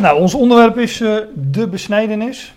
[0.00, 2.54] Nou, ons onderwerp is uh, de besnijdenis.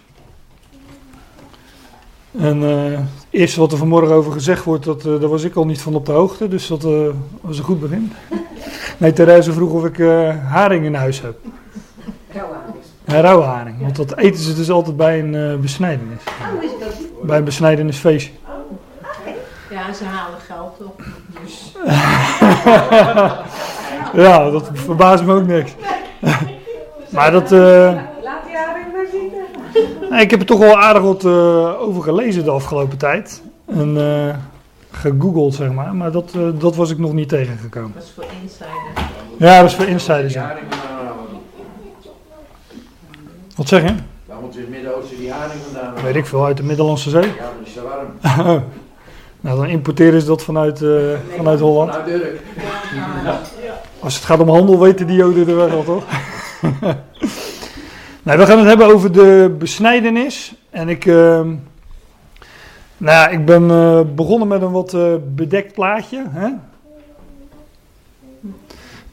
[2.39, 5.55] En uh, het eerste wat er vanmorgen over gezegd wordt, dat, uh, daar was ik
[5.55, 6.83] al niet van op de hoogte, dus dat
[7.41, 8.11] was een goed begin.
[8.99, 9.97] Nee, Therese vroeg of ik
[10.47, 11.35] haring in huis heb.
[12.31, 12.75] Rauwe haring.
[13.05, 16.21] Ja, rauwe haring, want dat eten ze dus altijd bij een besnijdenis.
[16.55, 16.95] Oh, is dat?
[17.23, 18.31] Bij een besnijdenisfeestje.
[19.69, 21.03] Ja, ze halen geld op,
[21.43, 21.71] dus...
[24.23, 25.71] ja, dat verbaast me ook niks.
[27.09, 27.51] Maar dat...
[27.51, 27.59] Uh...
[28.23, 30.19] Laat die haring maar zitten.
[30.19, 33.41] ik heb er toch wel aardig wat uh, over gelezen de afgelopen tijd.
[33.65, 34.35] En uh,
[34.91, 35.95] gegoogeld, zeg maar.
[35.95, 37.91] Maar dat, dat was ik nog niet tegengekomen.
[37.93, 39.09] Dat is voor insiders.
[39.37, 40.55] Ja, dat is voor insiders, ja.
[43.55, 43.95] Wat zeg je?
[44.25, 47.09] Waar moet je in het Midden-Oosten die haring vandaan Weet ik veel, uit de Middellandse
[47.09, 47.21] Zee.
[47.21, 48.63] Ja, dat is zo warm.
[49.41, 51.91] Nou, dan importeren ze dat vanuit, uh, vanuit Holland.
[51.91, 52.41] Vanuit Urk.
[53.99, 56.03] Als het gaat om handel, weten die Joden er wel, toch?
[58.23, 60.55] nou, we gaan het hebben over de besnijdenis.
[60.69, 61.15] En ik, uh,
[62.97, 66.25] nou ja, ik ben uh, begonnen met een wat uh, bedekt plaatje.
[66.29, 66.49] Hè?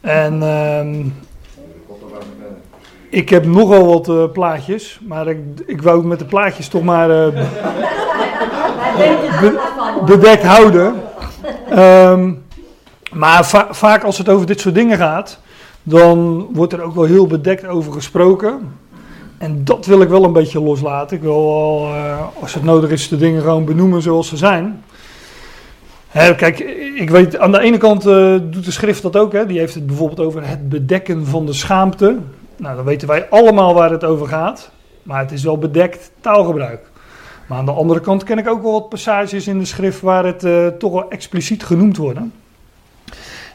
[0.00, 1.06] En uh,
[3.08, 7.08] ik heb nogal wat plaatjes, maar ik, ik wou met de plaatjes toch maar
[10.06, 10.94] bedekt houden.
[11.72, 12.44] Um,
[13.14, 15.38] maar va vaak als het over dit soort dingen gaat,
[15.86, 18.72] dan wordt er ook wel heel bedekt over gesproken.
[19.38, 21.16] En dat wil ik wel een beetje loslaten.
[21.16, 24.82] Ik wil uh, als het nodig is, de dingen gewoon benoemen zoals ze zijn.
[26.08, 26.58] Hè, kijk,
[26.96, 29.32] ik weet, aan de ene kant uh, doet de schrift dat ook.
[29.32, 29.46] Hè.
[29.46, 32.18] Die heeft het bijvoorbeeld over het bedekken van de schaamte.
[32.56, 34.70] Nou, dan weten wij allemaal waar het over gaat.
[35.02, 36.90] Maar het is wel bedekt taalgebruik.
[37.48, 40.24] Maar aan de andere kant ken ik ook wel wat passages in de schrift waar
[40.24, 42.18] het uh, toch wel expliciet genoemd wordt.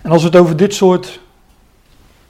[0.02, 1.20] En als we het over dit soort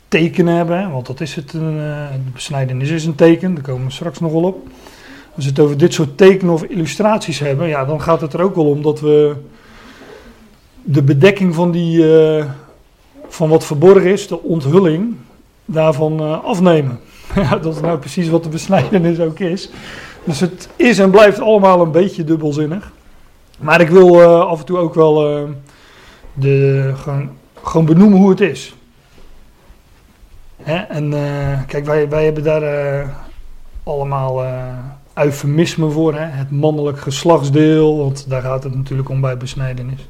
[0.10, 3.92] tekenen hebben, want dat is het, een, uh, besnijdenis is een teken, daar komen we
[3.92, 4.68] straks nog wel op.
[5.36, 8.42] Als we het over dit soort tekenen of illustraties hebben, ja, dan gaat het er
[8.42, 9.36] ook wel om dat we
[10.84, 12.46] de bedekking van, die, uh,
[13.28, 15.16] van wat verborgen is, de onthulling,
[15.66, 17.00] daarvan uh, afnemen.
[17.62, 19.70] dat is nou precies wat de besnijdenis ook is.
[20.24, 22.92] Dus het is en blijft allemaal een beetje dubbelzinnig.
[23.60, 25.48] Maar ik wil af en toe ook wel
[26.34, 27.30] de, gewoon,
[27.64, 28.74] gewoon benoemen hoe het is.
[30.62, 30.76] Hè?
[30.76, 33.16] En uh, kijk, wij, wij hebben daar
[33.84, 34.44] allemaal
[35.14, 36.14] eufemismen voor.
[36.14, 36.26] Hè?
[36.26, 40.08] Het mannelijk geslachtsdeel, want daar gaat het natuurlijk om bij besnijdenis.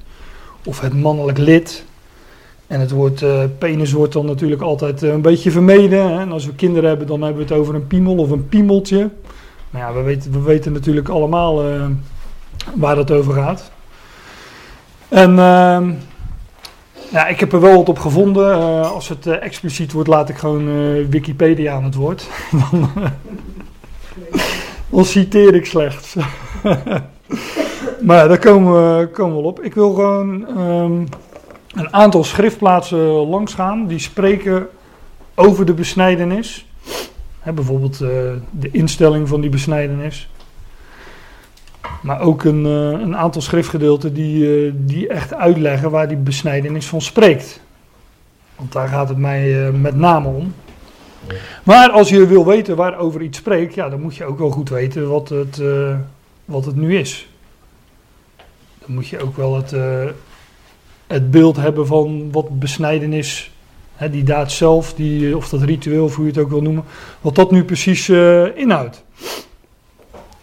[0.66, 1.86] Of het mannelijk lid.
[2.68, 3.24] En het woord
[3.58, 6.00] penis wordt dan natuurlijk altijd een beetje vermeden.
[6.00, 6.20] Hè?
[6.20, 9.10] En als we kinderen hebben, dan hebben we het over een piemel of een piemeltje.
[9.70, 11.64] Nou ja, we weten, we weten natuurlijk allemaal
[12.76, 13.72] waar het over gaat.
[15.08, 15.36] En
[17.12, 18.60] ja, ik heb er wel wat op gevonden.
[18.60, 20.66] Uh, als het uh, expliciet wordt, laat ik gewoon
[21.10, 22.28] Wikipedia aan het woord.
[22.72, 22.90] dan,
[24.90, 26.16] dan citeer ik slechts.
[28.08, 29.64] maar daar komen we, komen we wel op.
[29.64, 31.08] Ik wil gewoon um,
[31.74, 34.68] een aantal schriftplaatsen langs gaan die spreken
[35.36, 36.68] over de besnijdenis.
[37.54, 40.30] Bijvoorbeeld de instelling van die besnijdenis.
[42.02, 46.86] Maar ook een, uh, een aantal schriftgedeelten die, uh, die echt uitleggen waar die besnijdenis
[46.86, 47.62] van spreekt.
[48.56, 50.54] Want daar gaat het mij met name om.
[51.64, 54.70] Maar als je wil weten waarover iets spreekt, ja, dan moet je ook wel goed
[54.70, 55.62] weten wat het,
[56.46, 57.28] wat het nu is.
[58.86, 59.76] Dan moet je ook wel het,
[61.08, 63.52] het beeld hebben van wat besnijdenis
[64.00, 66.84] He, die daad zelf, die, of dat ritueel, of hoe je het ook wil noemen,
[67.22, 69.04] wat dat nu precies uh, inhoudt.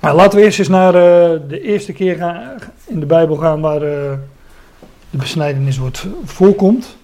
[0.07, 3.61] Nou, laten we eerst eens naar uh, de eerste keer gaan, in de Bijbel gaan
[3.61, 4.13] waar uh,
[5.11, 6.97] de besnijdenis wordt voorkomt.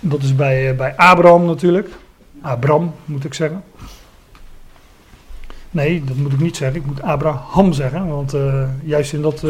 [0.00, 1.88] Dat is bij, bij Abraham natuurlijk.
[2.40, 3.62] Abraham moet ik zeggen.
[5.70, 6.80] Nee, dat moet ik niet zeggen.
[6.80, 8.08] Ik moet Abraham zeggen.
[8.08, 8.34] Want
[8.84, 9.44] juist in dat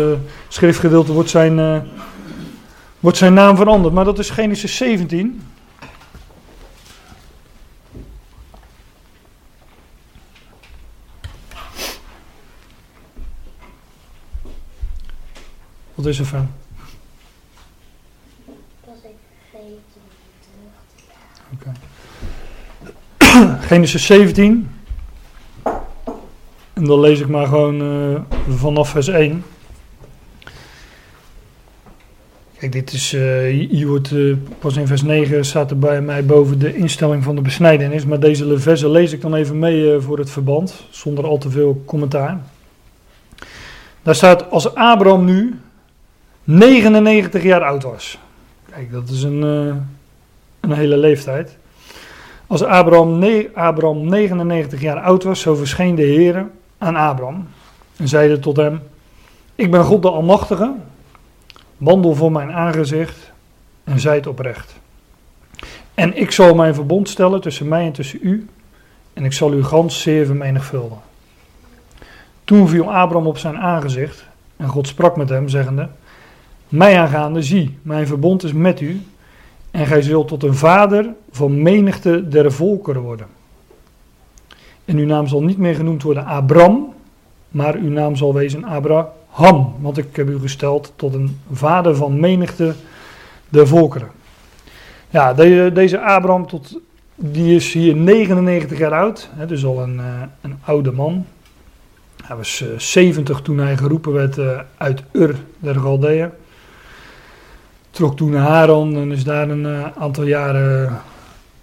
[0.48, 1.84] schriftgedeelte wordt zijn,
[3.00, 3.94] wordt zijn naam veranderd.
[3.94, 5.42] Maar dat is Genesis 17.
[15.98, 16.48] Wat is er van?
[21.52, 21.72] Oké.
[23.18, 23.58] Okay.
[23.68, 24.70] Genesis 17.
[26.72, 29.44] En dan lees ik maar gewoon uh, vanaf vers 1.
[32.58, 36.24] Kijk, dit is, uh, hier wordt uh, pas in vers 9 staat er bij mij
[36.24, 38.04] boven de instelling van de besnijdenis.
[38.04, 41.82] Maar deze versen lees ik dan even mee voor het verband, zonder al te veel
[41.86, 42.40] commentaar.
[44.02, 45.60] Daar staat, als Abraham nu
[46.50, 48.18] 99 jaar oud was.
[48.70, 49.74] Kijk, dat is een, uh,
[50.60, 51.56] een hele leeftijd.
[52.46, 56.46] Als Abraham, ne Abraham 99 jaar oud was, zo verscheen de Heer
[56.78, 57.48] aan Abraham
[57.96, 58.82] en zeide tot hem:
[59.54, 60.74] Ik ben God de Almachtige,
[61.76, 63.32] wandel voor mijn aangezicht
[63.84, 64.74] en zijt oprecht.
[65.94, 68.48] En ik zal mijn verbond stellen tussen mij en tussen u,
[69.12, 71.02] en ik zal u gans zeer vermenigvuldigen.
[72.44, 75.88] Toen viel Abraham op zijn aangezicht, en God sprak met hem, zeggende:
[76.68, 79.00] Mij aangaande, zie, mijn verbond is met u,
[79.70, 83.26] en gij zult tot een vader van menigte der volkeren worden.
[84.84, 86.94] En uw naam zal niet meer genoemd worden Abram,
[87.48, 92.20] maar uw naam zal wezen Abraham, want ik heb u gesteld tot een vader van
[92.20, 92.74] menigte
[93.48, 94.08] der volkeren.
[95.10, 95.34] Ja,
[95.70, 96.80] deze Abraham tot,
[97.14, 101.26] die is hier 99 jaar oud, hè, dus al een, eh, een oude man.
[102.24, 106.30] Hij was 70 eh, toen hij geroepen werd eh, uit Ur der Galdeeën.
[107.98, 109.66] Trok toen naar Haran en is daar een
[109.96, 111.00] aantal jaren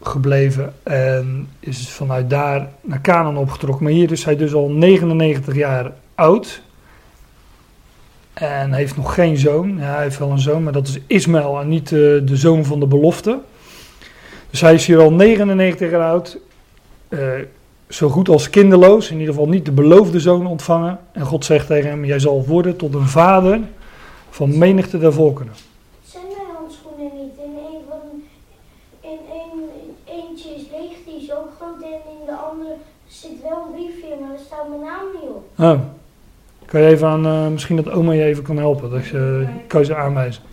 [0.02, 0.74] gebleven.
[0.84, 3.84] En is vanuit daar naar Canaan opgetrokken.
[3.84, 6.62] Maar hier is hij dus al 99 jaar oud.
[8.34, 9.78] En heeft nog geen zoon.
[9.78, 12.80] Ja, hij heeft wel een zoon, maar dat is Ismaël en niet de zoon van
[12.80, 13.40] de belofte.
[14.50, 16.38] Dus hij is hier al 99 jaar oud,
[17.10, 17.20] uh,
[17.90, 21.00] zo goed als kinderloos, in ieder geval niet de beloofde zoon ontvangen.
[21.12, 23.60] En God zegt tegen hem, jij zal worden tot een vader
[24.30, 25.54] van menigte der volkeren.
[26.16, 27.34] Zijn mijn handschoenen niet?
[27.38, 28.24] In een van,
[29.02, 29.70] in een,
[30.06, 32.75] eentje is leeg, die is ook groot, en in de andere
[33.30, 35.45] zit wel een briefje, maar daar staat mijn naam niet op.
[35.57, 35.80] Oh.
[36.66, 39.80] Kan je even aan, uh, misschien dat oma je even kan helpen, dat je, kan
[39.80, 40.44] je ze aanwijzen.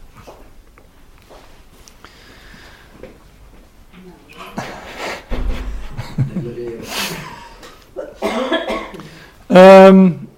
[9.48, 10.28] Um,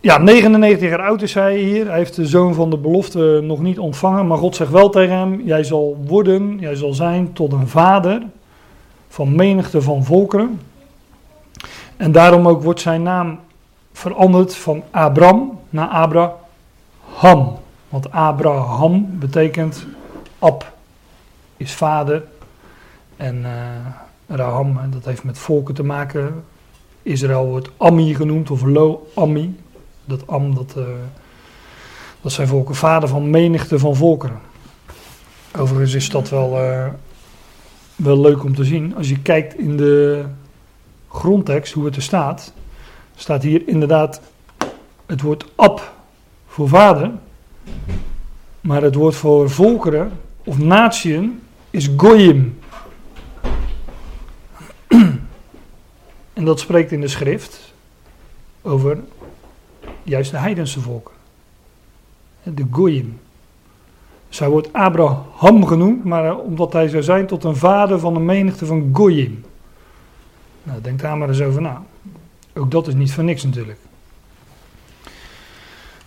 [0.00, 1.86] ja, 99 jaar oud is hij hier.
[1.86, 4.26] Hij heeft de zoon van de belofte nog niet ontvangen.
[4.26, 8.22] Maar God zegt wel tegen hem: Jij zal worden, jij zal zijn tot een vader
[9.08, 10.60] van menigte van volkeren.
[11.98, 13.40] En daarom ook wordt zijn naam
[13.92, 17.58] veranderd van Abram naar Abraham.
[17.88, 19.86] Want Abraham betekent
[20.38, 20.72] Ab
[21.56, 22.24] is vader.
[23.16, 26.44] En uh, Raham, dat heeft met volken te maken.
[27.02, 29.60] Israël wordt Ammi genoemd, of Lo-Ammi.
[30.04, 30.84] Dat Am, dat, uh,
[32.20, 34.38] dat zijn volken, vader van menigte van volkeren.
[35.56, 36.86] Overigens is dat wel, uh,
[37.96, 38.96] wel leuk om te zien.
[38.96, 40.24] Als je kijkt in de
[41.18, 42.52] grondtekst, hoe het er staat,
[43.16, 44.20] staat hier inderdaad
[45.06, 45.92] het woord Ab
[46.46, 47.10] voor vader.
[48.60, 50.12] Maar het woord voor volkeren
[50.44, 52.58] of natieën is Goyim.
[56.32, 57.72] En dat spreekt in de schrift
[58.62, 58.98] over
[60.02, 61.14] juist de heidense volken.
[62.42, 63.20] De Goyim.
[64.28, 68.66] Zij wordt Abraham genoemd, maar omdat hij zou zijn tot een vader van een menigte
[68.66, 69.44] van Goyim.
[70.68, 71.82] Nou, denk daar maar eens over na.
[72.54, 73.78] Ook dat is niet voor niks natuurlijk.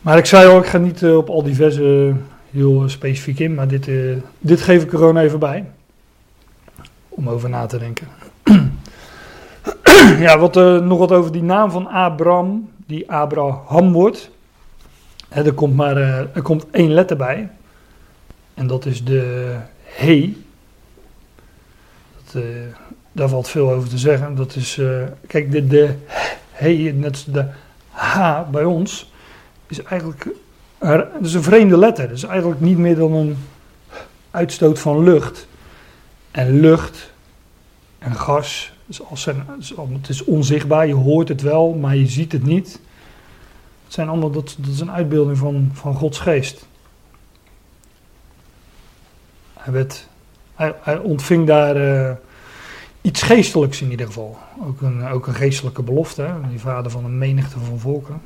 [0.01, 3.53] Maar ik zei al, ik ga niet eh, op al die versen heel specifiek in,
[3.53, 3.89] maar dit,
[4.39, 5.65] dit geef ik er gewoon even bij.
[7.09, 8.07] Om over na te denken.
[10.25, 14.31] ja, wat, nog wat over die naam van Abraham, die Abraham wordt.
[15.29, 15.97] er, komt maar,
[16.33, 17.49] er komt één letter bij.
[18.53, 20.35] En dat is de he.
[22.15, 22.43] Dat,
[23.11, 24.35] daar valt veel over te zeggen.
[24.35, 24.79] Dat is,
[25.27, 25.95] kijk, de, de
[26.51, 27.45] he, net de
[27.89, 29.11] h bij ons,
[29.67, 30.27] is eigenlijk
[30.79, 32.07] dat is een vreemde letter.
[32.07, 33.37] Dat is eigenlijk niet meer dan een
[34.31, 35.47] uitstoot van lucht.
[36.31, 37.11] En lucht
[37.99, 39.45] en gas dus als zijn,
[40.01, 42.71] het is onzichtbaar, je hoort het wel, maar je ziet het niet.
[43.83, 46.65] Het zijn allemaal, dat, dat is een uitbeelding van, van Gods geest.
[49.53, 50.07] Hij, werd,
[50.55, 52.11] hij, ontving daar uh,
[53.01, 54.37] iets geestelijks in ieder geval.
[54.67, 58.21] Ook een, ook een geestelijke belofte, die vader van een menigte van volken.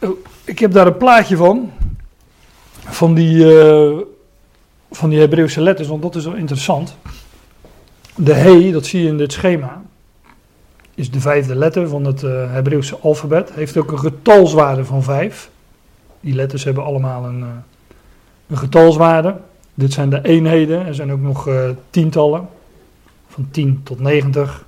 [0.00, 1.72] Oh, ik heb daar een plaatje van.
[2.88, 3.98] Van die, uh,
[4.90, 6.96] van die Hebreeuwse letters, want dat is wel interessant.
[8.14, 9.82] De he, dat zie je in dit schema,
[10.94, 13.52] is de vijfde letter van het uh, Hebreeuwse alfabet.
[13.52, 15.50] Heeft ook een getalswaarde van vijf.
[16.20, 17.46] Die letters hebben allemaal een, uh,
[18.46, 19.36] een getalswaarde.
[19.78, 20.86] Dit zijn de eenheden.
[20.86, 22.48] Er zijn ook nog uh, tientallen.
[23.28, 24.64] Van 10 tot 90.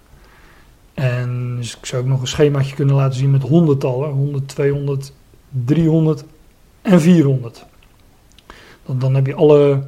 [0.94, 4.10] En dus ik zou ook nog een schemaatje kunnen laten zien met honderdtallen.
[4.10, 5.12] 100, 200,
[5.64, 6.24] 300
[6.82, 7.66] en 400.
[8.86, 9.82] Dan, dan heb je alle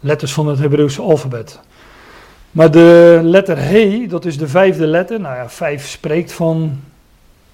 [0.00, 1.60] letters van het Hebreeuwse alfabet.
[2.50, 5.20] Maar de letter He, dat is de vijfde letter.
[5.20, 6.80] Nou ja, vijf spreekt van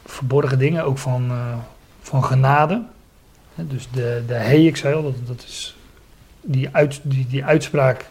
[0.04, 1.54] verborgen dingen, ook van, uh,
[2.00, 2.82] van genade.
[3.54, 5.73] Dus de, de He, ik zei al, dat, dat is
[6.44, 8.10] die, uit, die, die uitspraak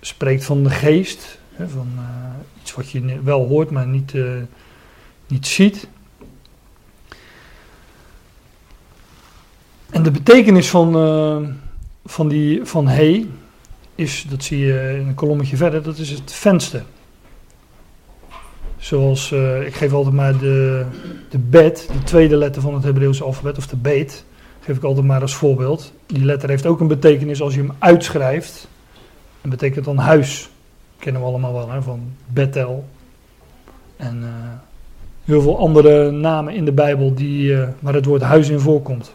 [0.00, 1.38] spreekt van de geest.
[1.52, 2.04] Hè, van uh,
[2.60, 4.32] iets wat je wel hoort, maar niet, uh,
[5.26, 5.88] niet ziet.
[9.90, 11.48] En de betekenis van, uh,
[12.04, 13.28] van, die, van he
[13.94, 16.84] is, dat zie je in een kolommetje verder, dat is het venster.
[18.76, 19.32] Zoals,
[19.64, 20.86] ik geef altijd maar de,
[21.28, 24.24] de bet, de tweede letter van het Hebreeuwse alfabet, of de beet,
[24.60, 25.92] geef ik altijd maar als voorbeeld.
[26.08, 28.68] Die letter heeft ook een betekenis als je hem uitschrijft.
[29.40, 30.50] En betekent dan huis.
[30.98, 32.88] kennen we allemaal wel, hè, van Bethel.
[33.96, 34.28] En uh,
[35.24, 39.14] heel veel andere namen in de Bijbel die, uh, waar het woord huis in voorkomt.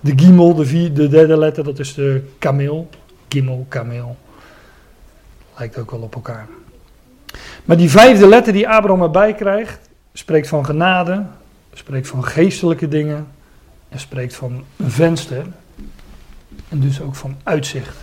[0.00, 2.88] De Gimel, de, de derde letter, dat is de kameel.
[3.28, 4.16] Gimel, kameel.
[5.58, 6.48] Lijkt ook wel op elkaar.
[7.64, 11.24] Maar die vijfde letter die Abraham erbij krijgt, spreekt van genade,
[11.72, 13.26] spreekt van geestelijke dingen
[13.88, 15.46] en spreekt van een venster.
[16.72, 17.96] En dus ook van uitzicht.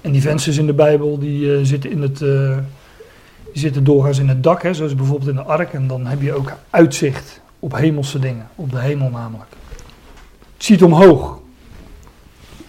[0.00, 2.56] En die vensters in de Bijbel die uh, zitten in het, uh,
[3.52, 5.72] die zitten doorgaans in het dak, hè, zoals bijvoorbeeld in de ark.
[5.72, 9.50] En dan heb je ook uitzicht op hemelse dingen, op de hemel namelijk.
[10.54, 11.38] Het ziet omhoog.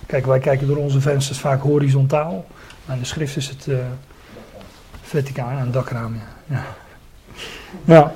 [0.05, 2.45] Kijk, wij kijken door onze vensters vaak horizontaal.
[2.85, 3.77] Maar in de schrift is het uh,
[5.01, 6.15] verticaal, een dakraam.
[6.47, 6.55] Ja.
[6.55, 6.65] ja.
[7.93, 8.15] ja.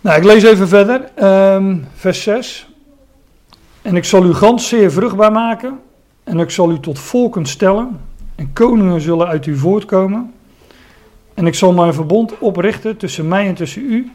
[0.00, 1.24] Nou, ik lees even verder.
[1.54, 2.66] Um, vers 6.
[3.86, 5.78] En ik zal u gans zeer vruchtbaar maken.
[6.24, 8.00] En ik zal u tot volken stellen.
[8.34, 10.32] En koningen zullen uit u voortkomen.
[11.34, 14.10] En ik zal mijn verbond oprichten tussen mij en tussen u.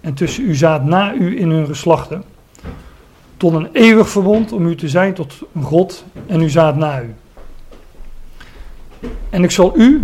[0.00, 2.22] En tussen uw zaad na u in hun geslachten.
[3.36, 7.14] Tot een eeuwig verbond om u te zijn tot God en uw zaad na u.
[9.30, 10.02] En ik zal u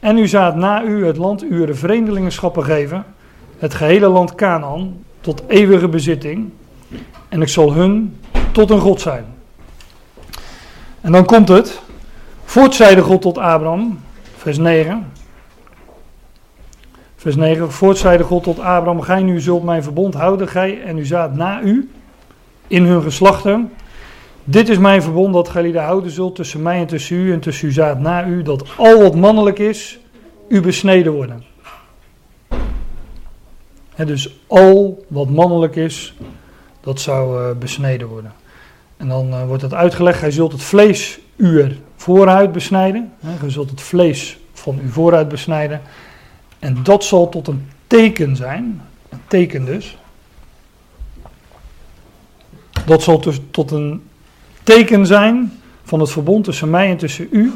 [0.00, 3.04] en uw zaad na u het land uw vreemdelingenschappen geven,
[3.58, 6.50] het gehele land Canaan, tot eeuwige bezitting.
[7.28, 8.14] En ik zal hun
[8.52, 9.24] tot een God zijn.
[11.00, 11.80] En dan komt het.
[12.44, 14.00] Voort zeide God tot Abraham,
[14.36, 15.12] vers 9.
[17.16, 17.72] Vers 9.
[17.72, 21.34] Voort zeide God tot Abraham: Gij nu zult mijn verbond houden, gij en uw zaad
[21.34, 21.90] na u,
[22.66, 23.72] in hun geslachten.
[24.44, 27.40] Dit is mijn verbond dat gij lieden houden zult tussen mij en tussen u en
[27.40, 29.98] tussen uw zaad na u, dat al wat mannelijk is,
[30.48, 31.42] u besneden worden.
[33.94, 36.14] He, dus al wat mannelijk is,
[36.80, 38.32] dat zou uh, besneden worden.
[39.00, 43.12] En dan uh, wordt het uitgelegd, gij zult het vlees uur vooruit besnijden.
[43.20, 45.80] He, gij zult het vlees van u vooruit besnijden.
[46.58, 49.98] En dat zal tot een teken zijn, een teken dus.
[52.86, 54.02] Dat zal dus tot een
[54.62, 55.52] teken zijn
[55.84, 57.52] van het verbond tussen mij en tussen u.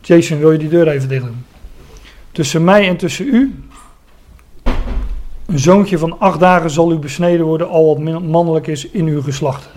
[0.00, 1.44] Jason, wil je die deur even dicht doen?
[2.32, 3.64] Tussen mij en tussen u.
[5.46, 9.22] Een zoontje van acht dagen zal u besneden worden, al wat mannelijk is in uw
[9.22, 9.68] geslacht.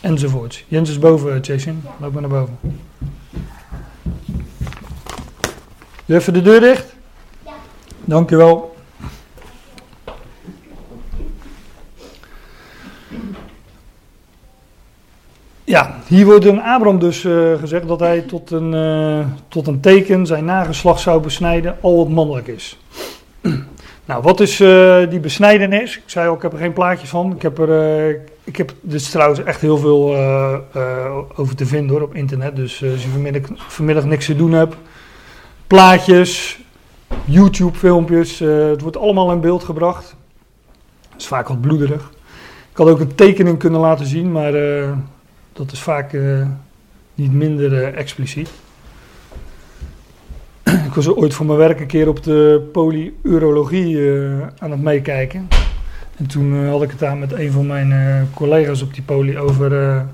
[0.00, 0.64] Enzovoorts.
[0.68, 1.82] Jens is boven, Jason.
[2.00, 2.58] Loop maar naar boven.
[6.04, 6.94] Doe even de deur dicht.
[7.44, 7.52] Ja.
[8.04, 8.76] Dankjewel.
[15.68, 19.80] Ja, hier wordt aan Abraham dus uh, gezegd dat hij tot een, uh, tot een
[19.80, 22.78] teken zijn nageslacht zou besnijden, al wat mannelijk is.
[24.08, 25.96] nou, wat is uh, die besnijdenis?
[25.96, 27.32] Ik zei al, ik heb er geen plaatjes van.
[27.32, 30.16] Ik heb er, ik heb dus trouwens echt heel veel
[31.34, 32.56] over te vinden hoor, op internet.
[32.56, 34.76] Dus als je vanmiddag, vanmiddag niks te doen hebt,
[35.66, 36.60] plaatjes,
[37.24, 40.16] YouTube filmpjes, het wordt allemaal in beeld gebracht.
[41.10, 42.10] Het is vaak wat bloederig.
[42.70, 44.52] Ik had ook een tekening kunnen laten zien, maar
[45.52, 46.16] dat is vaak
[47.14, 48.50] niet minder expliciet.
[50.62, 53.98] ik was ooit voor mijn werk een keer op de polyurologie
[54.58, 55.48] aan het meekijken.
[56.18, 60.06] En toen had ik het daar met een van mijn collega's op die poly over,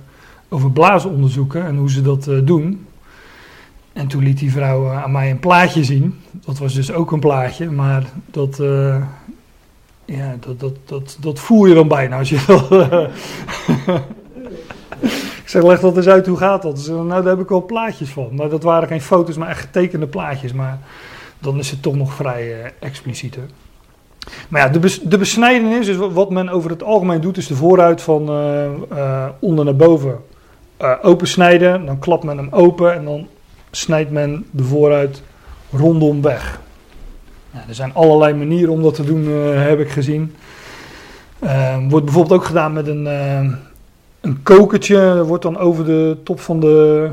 [0.48, 2.86] over blaasonderzoeken en hoe ze dat doen.
[3.92, 6.20] En toen liet die vrouw aan mij een plaatje zien.
[6.30, 8.62] Dat was dus ook een plaatje, maar dat,
[10.04, 12.70] ja, dat, dat, dat, dat voel je dan bijna als je dat...
[15.44, 16.86] Ik zeg, leg dat eens uit, hoe gaat dat?
[16.86, 18.28] nou, daar heb ik al plaatjes van.
[18.34, 20.52] Maar dat waren geen foto's, maar echt getekende plaatjes.
[20.52, 20.78] Maar
[21.38, 23.38] dan is het toch nog vrij uh, expliciet.
[24.48, 27.54] Maar ja, de, bes de besnijdenis, is wat men over het algemeen doet, is de
[27.54, 30.18] vooruit van uh, uh, onder naar boven
[31.02, 31.86] opensnijden.
[31.86, 33.26] Dan klapt men hem open en dan
[33.70, 35.22] snijdt men de vooruit
[35.70, 36.60] rondom weg.
[37.68, 39.26] Er zijn allerlei manieren om dat te doen,
[39.56, 40.34] heb ik gezien.
[41.88, 43.06] wordt bijvoorbeeld ook gedaan met een
[44.24, 47.10] een kokertje wordt dan over de top van de,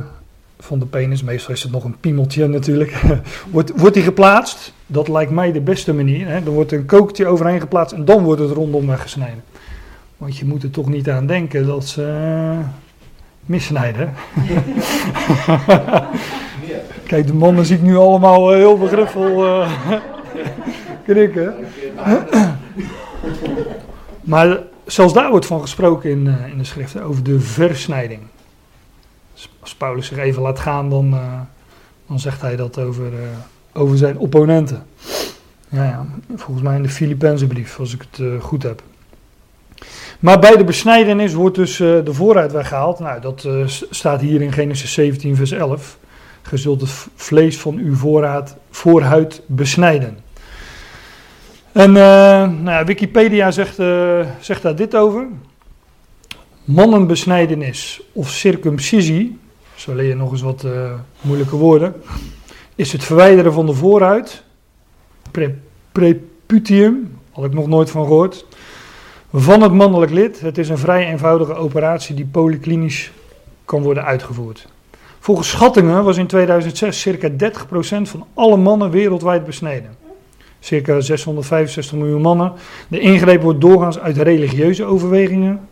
[0.62, 3.01] van de penis, meestal is het nog een piemeltje natuurlijk,
[3.51, 4.74] wordt, wordt die geplaatst.
[4.88, 6.27] Dat lijkt mij de beste manier.
[6.27, 6.44] Hè?
[6.44, 9.44] Dan wordt een kokertje overheen geplaatst en dan wordt het rondom weggesneden.
[10.18, 12.65] Want je moet er toch niet aan denken dat ze uh,
[13.46, 14.13] missnijden.
[17.08, 19.72] Kijk, de mannen zie ik nu allemaal uh, heel begripvol uh,
[21.06, 21.56] knikken.
[24.22, 28.22] maar zelfs daar wordt van gesproken in, in de schriften over de versnijding.
[29.62, 31.20] Als Paulus zich even laat gaan, dan,
[32.08, 33.12] dan zegt hij dat over,
[33.74, 34.86] over zijn opponenten.
[35.70, 38.84] Ja, ja, volgens mij in de Filipijnse brief, als ik het goed heb.
[40.20, 43.00] Maar bij de besnijdenis wordt dus de vooruit weggehaald.
[43.00, 43.48] Nou, dat
[43.89, 45.98] staat hier in Genesis 17, vers 11.
[46.41, 50.18] Ge zult het vlees van uw voorraad, voorhuid besnijden.
[51.72, 53.75] En nou ja, Wikipedia zegt,
[54.39, 55.27] zegt daar dit over.
[56.63, 59.39] Mannenbesnijdenis of circumcisie,
[59.82, 60.66] zo leer je nog eens wat
[61.22, 61.96] moeilijke woorden,
[62.76, 64.44] is het verwijderen van de voorhuid.
[65.32, 65.56] Pre,
[65.92, 68.46] preputium, had ik nog nooit van gehoord
[69.34, 70.42] van het mannelijk lid.
[70.42, 73.12] Het is een vrij eenvoudige operatie die polyklinisch
[73.66, 74.68] kan worden uitgevoerd.
[75.20, 77.34] Volgens schattingen was in 2006 circa 30%
[78.02, 79.96] van alle mannen wereldwijd besneden.
[80.60, 82.54] Circa 665 miljoen mannen.
[82.88, 85.68] De ingreep wordt doorgaans uit religieuze overwegingen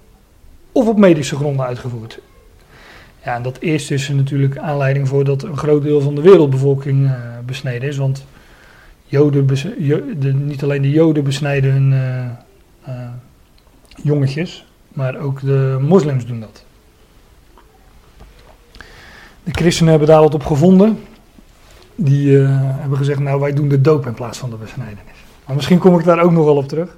[0.71, 2.19] of op medische gronden uitgevoerd.
[3.23, 6.21] Ja, en dat eerste is er natuurlijk aanleiding voor dat een groot deel van de
[6.21, 7.13] wereldbevolking uh,
[7.45, 7.97] besneden is.
[7.97, 8.25] Want
[9.05, 9.47] Joden,
[10.19, 11.91] de, niet alleen de Joden besnijden hun
[12.87, 13.09] uh,
[14.03, 16.63] jongetjes, maar ook de moslims doen dat.
[19.43, 20.99] De christenen hebben daar wat op gevonden.
[21.95, 25.03] Die hebben gezegd, nou wij doen de doop in plaats van de besnijdenis.
[25.45, 26.97] Maar misschien kom ik daar ook nog wel op terug.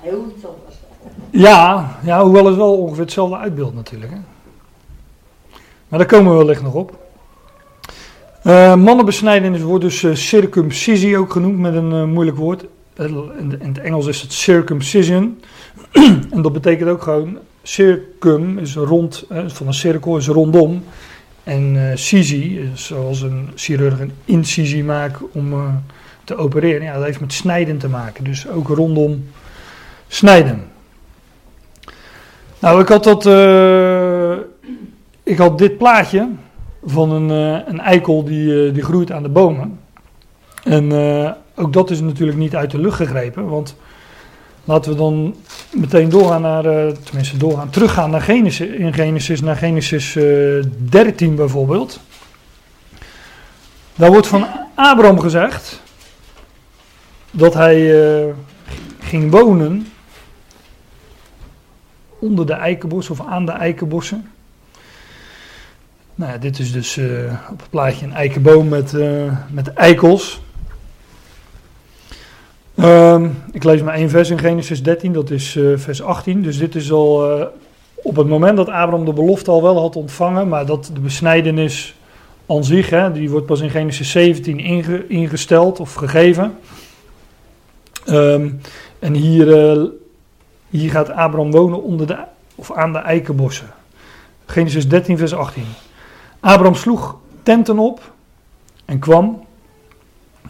[0.00, 0.44] Heel iets.
[1.30, 4.12] Ja, ja, hoewel het wel ongeveer hetzelfde uitbeeldt natuurlijk.
[4.12, 4.18] Hè.
[5.88, 6.98] Maar daar komen we wellicht nog op.
[8.44, 12.64] Uh, mannenbesnijdenis wordt dus uh, circumcisie ook genoemd met een uh, moeilijk woord.
[13.38, 15.40] In het Engels is het circumcision.
[16.34, 20.84] en dat betekent ook gewoon circum is rond, van een cirkel is rondom.
[21.44, 25.54] En cisie, zoals een chirurg een incisie maakt om
[26.24, 26.82] te opereren.
[26.82, 28.24] Ja, dat heeft met snijden te maken.
[28.24, 29.24] Dus ook rondom
[30.08, 30.64] snijden.
[32.58, 33.26] Nou, ik had dat.
[33.26, 34.32] Uh,
[35.22, 36.28] ik had dit plaatje
[36.84, 37.28] van een,
[37.68, 39.80] een eikel die, die groeit aan de bomen.
[40.64, 40.92] En
[41.54, 43.76] ook dat is natuurlijk niet uit de lucht gegrepen, want
[44.64, 45.34] laten we dan
[45.72, 46.62] meteen doorgaan naar,
[47.02, 52.00] tenminste doorgaan, teruggaan naar Genesis, in Genesis, naar Genesis uh, 13 bijvoorbeeld.
[53.94, 55.82] Daar wordt van Abraham gezegd
[57.30, 57.92] dat hij
[59.00, 59.86] ging wonen
[62.18, 64.30] onder de eikenbossen of aan de eikenbossen.
[66.14, 68.94] Nou ja, dit is dus uh, op het plaatje een eikenboom met,
[69.50, 70.40] met eikels.
[72.78, 76.42] Um, ik lees maar één vers in Genesis 13, dat is uh, vers 18.
[76.42, 77.50] Dus dit is al
[77.94, 81.94] op het moment dat Abraham de belofte al wel had ontvangen, maar dat de besnijdenis
[82.46, 86.58] aan zich, hè, die wordt pas in Genesis 17 inge, ingesteld of gegeven.
[88.08, 88.60] Um,
[88.98, 89.78] en hier,
[90.70, 92.18] hier gaat Abraham wonen onder de,
[92.54, 93.68] of aan de eikenbossen.
[94.46, 95.64] Genesis 13, vers 18.
[96.40, 98.12] Abraham sloeg tenten op
[98.84, 99.44] en kwam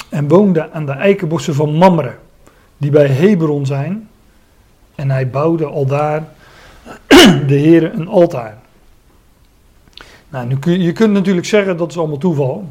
[0.09, 2.15] en woonde aan de eikenbossen van Mamre,
[2.77, 4.09] die bij Hebron zijn.
[4.95, 6.29] En hij bouwde al daar
[7.49, 8.59] de Heer een altaar.
[10.29, 12.69] Nou, nu kun, je kunt natuurlijk zeggen dat is allemaal toeval.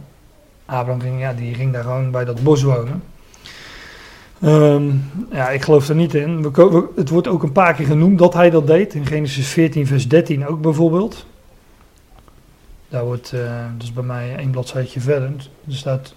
[0.65, 3.03] Abraham ging, ja, die ging daar gewoon bij dat bos wonen.
[4.45, 6.51] Um, ja, ik geloof er niet in.
[6.51, 8.93] We, het wordt ook een paar keer genoemd dat hij dat deed.
[8.93, 11.25] In Genesis 14, vers 13 ook bijvoorbeeld.
[12.89, 13.41] Daar wordt, uh,
[13.77, 15.31] dat is bij mij één bladzijtje verder.
[15.67, 16.13] Er staat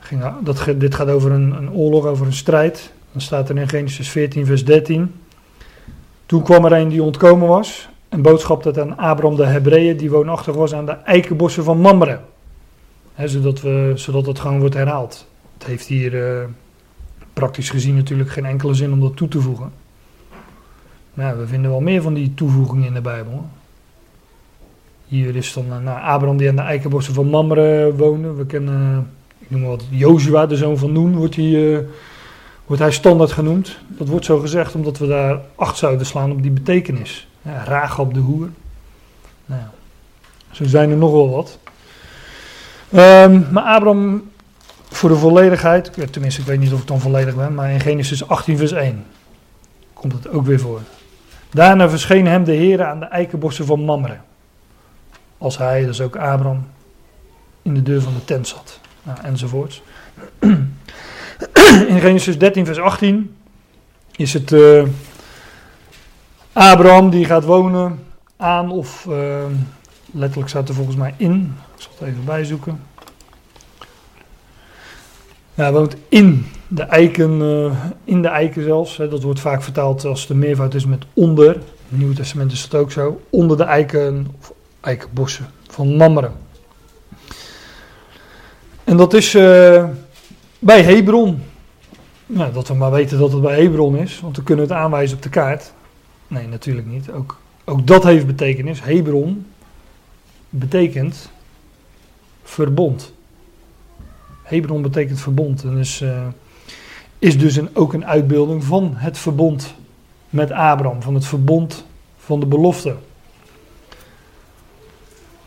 [0.00, 2.92] Ging, dat, dit gaat over een, een oorlog, over een strijd.
[3.12, 5.14] Dan staat er in Genesis 14, vers 13.
[6.26, 7.88] Toen kwam er een die ontkomen was.
[8.08, 12.20] En boodschap dat aan Abram de Hebreeën, die woonachtig was aan de eikenbossen van Mamre.
[13.24, 15.26] zodat, we, zodat het gewoon wordt herhaald.
[15.58, 16.44] Het heeft hier uh,
[17.40, 19.72] praktisch gezien natuurlijk geen enkele zin om dat toe te voegen.
[21.14, 23.46] Ja, we vinden wel meer van die toevoegingen in de Bijbel.
[25.06, 28.32] Hier is dan uh, nou, Abraham die aan de eikenbossen van Mamre woonde.
[28.32, 29.08] We kennen
[29.48, 31.78] noem maar wat, Jozua, de zoon van Noen, wordt hij, uh,
[32.66, 33.78] wordt hij standaard genoemd.
[33.88, 37.28] Dat wordt zo gezegd omdat we daar acht zouden slaan op die betekenis.
[37.42, 38.48] Ja, op de hoer.
[39.46, 39.62] Nou,
[40.50, 41.58] zo zijn er nog wel wat.
[42.94, 44.30] Um, maar Abraham,
[44.90, 48.28] voor de volledigheid, tenminste ik weet niet of ik dan volledig ben, maar in Genesis
[48.28, 49.04] 18 vers 1
[49.92, 50.80] komt het ook weer voor.
[51.50, 54.16] Daarna verscheen hem de Heer aan de eikenbossen van Mamre.
[55.38, 56.66] Als hij, dus ook Abraham,
[57.62, 59.82] in de deur van de tent zat nou, enzovoorts.
[61.88, 63.36] In Genesis 13, vers 18
[64.16, 64.82] is het, uh,
[66.52, 68.04] Abraham die gaat wonen
[68.36, 69.44] aan of eh,
[70.12, 71.54] letterlijk staat er volgens mij in.
[71.76, 72.80] Ik zal het even bijzoeken.
[75.60, 78.96] Hij woont in de eiken, eh, in de eiken zelfs.
[78.96, 79.08] Hè.
[79.08, 81.54] Dat wordt vaak vertaald als de meervoud is met onder.
[81.54, 83.20] In het Nieuwe Testament is het ook zo.
[83.30, 86.30] Onder de eiken, of eikenbossen van Mamre.
[88.84, 89.84] En dat is eh,
[90.58, 91.42] bij Hebron.
[92.26, 95.16] Nou, dat we maar weten dat het bij Hebron is, want we kunnen het aanwijzen
[95.16, 95.72] op de kaart.
[96.28, 97.10] Nee, natuurlijk niet.
[97.10, 98.82] Ook, ook dat heeft betekenis.
[98.82, 99.46] Hebron
[100.48, 101.30] betekent
[102.42, 103.12] verbond.
[104.50, 105.64] Hebron betekent verbond.
[105.64, 106.26] En eh,
[107.18, 109.74] is dus een, ook een uitbeelding van het verbond
[110.30, 111.02] met Abraham.
[111.02, 111.84] Van het verbond
[112.18, 112.96] van de belofte.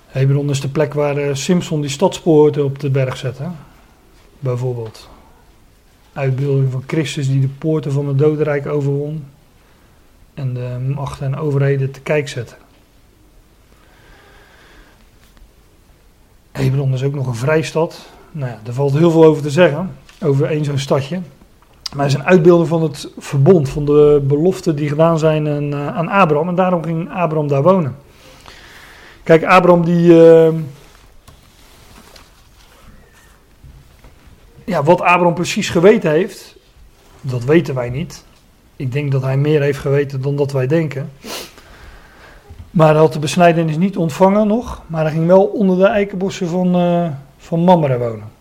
[0.08, 3.48] Hebron is de plek waar eh, Simpson die stadspoorten op de berg zette.
[4.40, 5.10] Bijvoorbeeld.
[6.14, 9.26] Uitbeelding van Christus die de poorten van het dodenrijk overwon.
[10.34, 12.56] En de machten en overheden te kijk zette.
[16.52, 18.12] Hebron is ook nog een vrijstad.
[18.36, 19.92] Nou ja, daar valt heel veel over te zeggen.
[20.22, 21.22] Over één zo'n stadje.
[21.96, 23.70] Maar het is een uitbeelding van het verbond.
[23.70, 26.48] Van de beloften die gedaan zijn aan, eh, aan Abraham.
[26.48, 27.96] En daarom ging Abraham daar wonen.
[29.24, 30.08] Kijk, Abraham die.
[30.08, 30.48] Uh,
[34.66, 36.56] ja, wat Abraham precies geweten heeft,
[37.22, 38.26] dat weten wij niet.
[38.76, 41.12] Ik denk dat hij meer heeft geweten dan dat wij denken.
[42.72, 44.82] Maar hij had de besnijdenis niet ontvangen nog.
[44.88, 47.08] Maar hij ging wel onder de eikenbossen van, uh,
[47.54, 48.32] van Mamre wonen.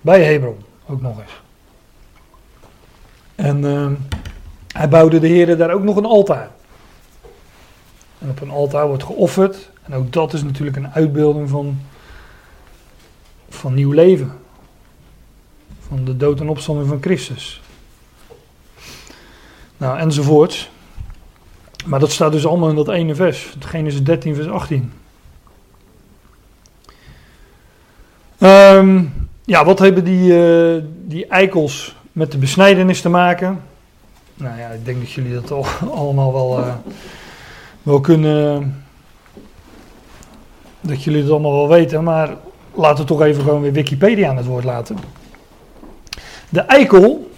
[0.00, 0.56] Bij Hebron,
[0.86, 1.40] ook nog eens.
[3.34, 3.90] En uh,
[4.72, 6.50] hij bouwde de heren daar ook nog een altaar.
[8.18, 9.70] En op een altaar wordt geofferd.
[9.82, 11.80] En ook dat is natuurlijk een uitbeelding van,
[13.48, 14.32] van nieuw leven.
[15.88, 17.62] Van de dood en opstanding van Christus.
[19.76, 20.70] Nou, enzovoorts.
[21.86, 23.54] Maar dat staat dus allemaal in dat ene vers.
[23.58, 24.92] Genesis 13, vers 18.
[28.42, 29.12] Um,
[29.44, 33.60] ja, wat hebben die, uh, die eikels met de besnijdenis te maken?
[34.34, 35.66] Nou ja, ik denk dat jullie dat al,
[36.00, 36.74] allemaal wel, uh,
[37.82, 38.74] wel kunnen.
[40.80, 42.36] Dat jullie het allemaal wel weten, maar
[42.74, 44.96] laten we toch even gewoon weer Wikipedia aan het woord laten.
[46.48, 47.30] De eikel,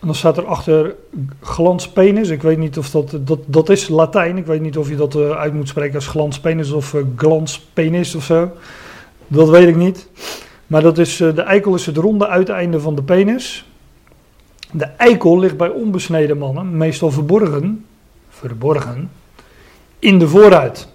[0.00, 0.94] en dan staat er achter
[1.40, 2.28] glanspenis.
[2.28, 4.36] Ik weet niet of dat, dat, dat is Latijn.
[4.36, 8.24] Ik weet niet of je dat uh, uit moet spreken als glanspenis of glanspenis of
[8.24, 8.50] zo.
[9.26, 10.08] Dat weet ik niet.
[10.66, 13.66] Maar dat is, uh, de eikel is het ronde uiteinde van de penis.
[14.70, 17.86] De eikel ligt bij onbesneden mannen, meestal verborgen,
[18.28, 19.10] verborgen,
[19.98, 20.88] in de vooruit.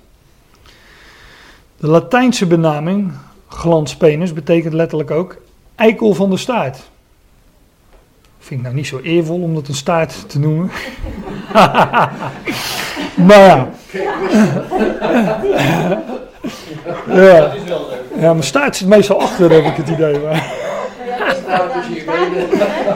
[1.77, 3.11] De Latijnse benaming,
[3.47, 5.37] glanspenis, betekent letterlijk ook
[5.75, 6.89] eikel van de staart.
[8.39, 10.71] Vind ik nou niet zo eervol om dat een staart te noemen.
[13.27, 13.69] maar ja.
[17.07, 17.53] ja.
[18.15, 20.19] Ja, mijn staart zit meestal achter, heb ik het idee.
[20.19, 20.59] Maar.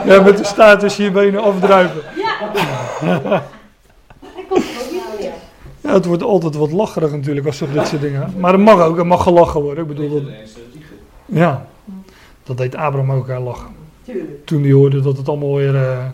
[0.04, 2.02] Ja, met de staart tussen je benen afdruipen.
[3.02, 3.42] Ja.
[5.80, 8.34] Ja, het wordt altijd wat lacherig natuurlijk als ze dit soort dingen.
[8.38, 9.82] Maar het mag ook, het mag gelachen worden.
[9.82, 10.22] Ik bedoel dat.
[11.24, 11.66] Ja,
[12.42, 13.74] dat deed Abraham ook aan lachen.
[14.44, 16.04] Toen hij hoorde dat het allemaal weer uh,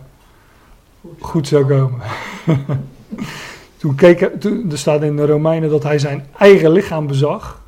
[1.19, 1.99] goed zou komen.
[3.77, 7.62] toen keek toen, er staat in de Romeinen dat hij zijn eigen lichaam bezag.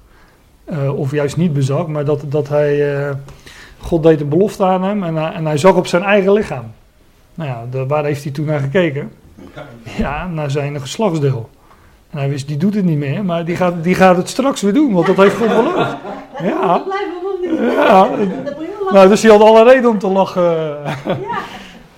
[0.69, 2.99] Uh, of juist niet bezag, maar dat, dat hij.
[3.07, 3.09] Uh,
[3.77, 6.71] God deed een belofte aan hem en, en hij zag op zijn eigen lichaam.
[7.35, 9.11] Nou ja, de, waar heeft hij toen naar gekeken?
[9.97, 11.49] Ja, naar zijn geslachtsdeel.
[12.09, 14.61] En hij wist, die doet het niet meer, maar die gaat, die gaat het straks
[14.61, 15.95] weer doen, want dat heeft God beloofd.
[16.41, 16.83] Ja.
[17.67, 18.09] ja.
[18.91, 20.77] Nou, dus hij had alle reden om te lachen.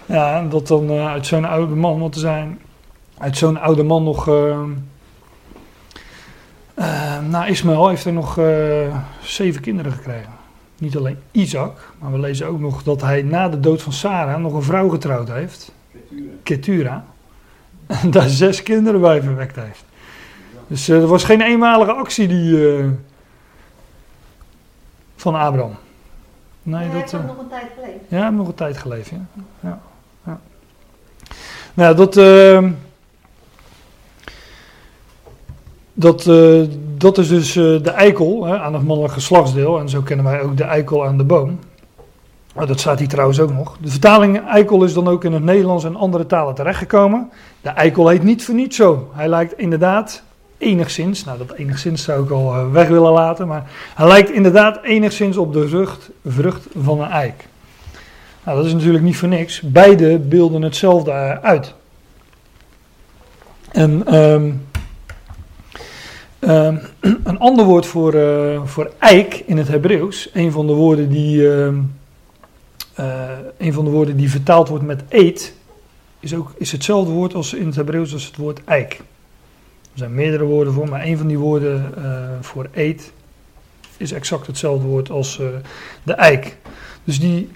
[0.05, 0.37] Ja.
[0.37, 2.59] En dat dan uh, uit zo'n oude man, want er zijn
[3.17, 4.29] uit zo'n oude man nog.
[6.79, 8.39] Uh, uh, na Ismaël heeft hij nog
[9.21, 10.31] zeven kinderen gekregen.
[10.77, 14.41] Niet alleen Isaac, maar we lezen ook nog dat hij na de dood van Sarah
[14.41, 15.71] nog een vrouw getrouwd heeft.
[16.43, 17.05] Ketura.
[17.87, 19.83] En daar zes kinderen bij verwekt heeft.
[20.67, 22.83] Dus er was geen eenmalige actie die,
[25.17, 25.75] van Abraham.
[26.63, 27.99] Nee, ja, dat, hij heeft nog een tijd geleefd.
[28.07, 29.25] Ja, hij heeft nog een tijd geleefd, ja.
[29.59, 29.79] ja,
[30.25, 30.39] ja.
[31.73, 32.69] Nou, dat, uh,
[35.99, 36.63] dat, uh,
[36.97, 39.79] dat is dus uh, de eikel hè, aan het mannelijk geslachtsdeel.
[39.79, 41.59] En zo kennen wij ook de eikel aan de boom.
[42.65, 43.77] Dat staat hier trouwens ook nog.
[43.81, 47.29] De vertaling eikel is dan ook in het Nederlands en andere talen terechtgekomen.
[47.61, 49.09] De eikel heet niet voor niets zo.
[49.13, 50.23] Hij lijkt inderdaad
[50.57, 54.83] enigszins, nou dat enigszins zou ik al uh, weg willen laten, maar hij lijkt inderdaad
[54.83, 57.47] enigszins op de vrucht, vrucht van een eik.
[58.43, 59.61] Nou, dat is natuurlijk niet voor niks.
[59.61, 61.73] Beide beelden hetzelfde uit.
[63.71, 64.51] En ehm,
[66.39, 66.77] ehm,
[67.23, 71.51] een ander woord voor, eh, voor eik in het Hebreeuws, een van de woorden die,
[71.51, 71.79] ehm,
[72.93, 75.53] eh, een van de woorden die vertaald wordt met eet,
[76.19, 78.93] is, ook, is hetzelfde woord als in het Hebreeuws als het woord eik.
[79.91, 83.11] Er zijn meerdere woorden voor, maar een van die woorden eh, voor eet
[83.97, 85.41] is exact hetzelfde woord als
[86.03, 86.57] de eik.
[87.03, 87.49] Dus die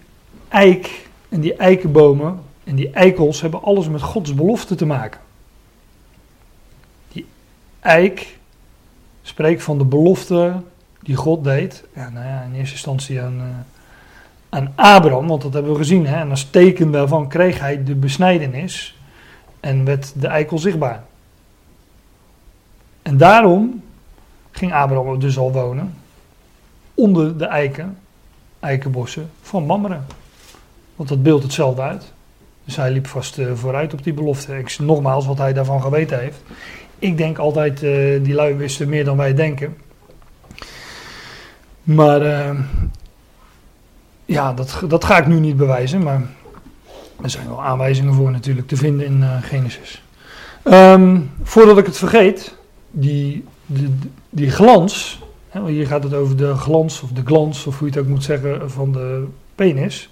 [0.47, 5.19] eik en die eikenbomen en die eikels hebben alles met Gods belofte te maken.
[7.11, 7.25] Die
[7.79, 8.39] eik
[9.31, 10.53] spreekt van de belofte
[11.01, 11.83] die God deed.
[11.95, 13.45] Ja, nou ja, in eerste instantie aan, uh,
[14.49, 16.07] aan Abraham, want dat hebben we gezien.
[16.07, 16.19] Hè?
[16.19, 18.97] En als teken daarvan kreeg hij de besnijdenis
[19.59, 21.03] en werd de eikel zichtbaar.
[23.01, 23.83] En daarom
[24.51, 25.93] ging Abraham dus al wonen
[26.93, 27.97] onder de eiken,
[28.59, 29.99] eikenbossen van Mamre.
[30.95, 32.11] Want dat beeldt hetzelfde uit.
[32.63, 34.57] Dus hij liep vast uh, vooruit op die belofte.
[34.57, 36.41] Ik, nogmaals, wat hij daarvan geweten heeft.
[37.01, 39.77] Ik denk altijd, uh, die lui wisten meer dan wij denken.
[41.83, 42.59] Maar uh,
[44.25, 46.03] ja, dat, dat ga ik nu niet bewijzen.
[46.03, 46.21] Maar
[47.21, 50.03] er zijn wel aanwijzingen voor natuurlijk te vinden in Genesis.
[50.63, 52.55] Um, voordat ik het vergeet,
[52.91, 53.95] die, die,
[54.29, 57.93] die glans, hè, hier gaat het over de glans of de glans, of hoe je
[57.93, 60.09] het ook moet zeggen, van de penis.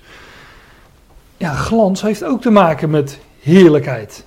[1.38, 4.26] Ja, glans heeft ook te maken met heerlijkheid.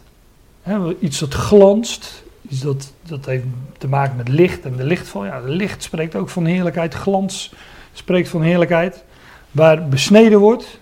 [1.00, 2.22] Iets dat glanst,
[2.52, 3.44] iets dat, dat heeft
[3.78, 5.24] te maken met licht en de lichtval.
[5.24, 7.52] Ja, licht spreekt ook van heerlijkheid, glans
[7.92, 9.04] spreekt van heerlijkheid.
[9.50, 10.80] Waar besneden wordt,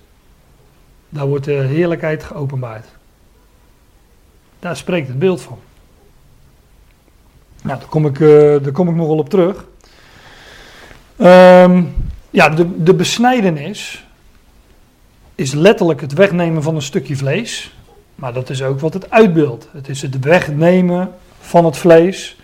[1.08, 2.86] daar wordt de heerlijkheid geopenbaard.
[4.58, 5.58] Daar spreekt het beeld van.
[7.62, 8.30] Nou, daar kom ik, uh,
[8.62, 9.64] daar kom ik nog wel op terug.
[11.16, 11.94] Um,
[12.30, 14.04] ja, de, de besnijdenis
[15.34, 17.74] is letterlijk het wegnemen van een stukje vlees.
[18.14, 19.68] Maar dat is ook wat het uitbeeldt.
[19.72, 22.36] Het is het wegnemen van het vlees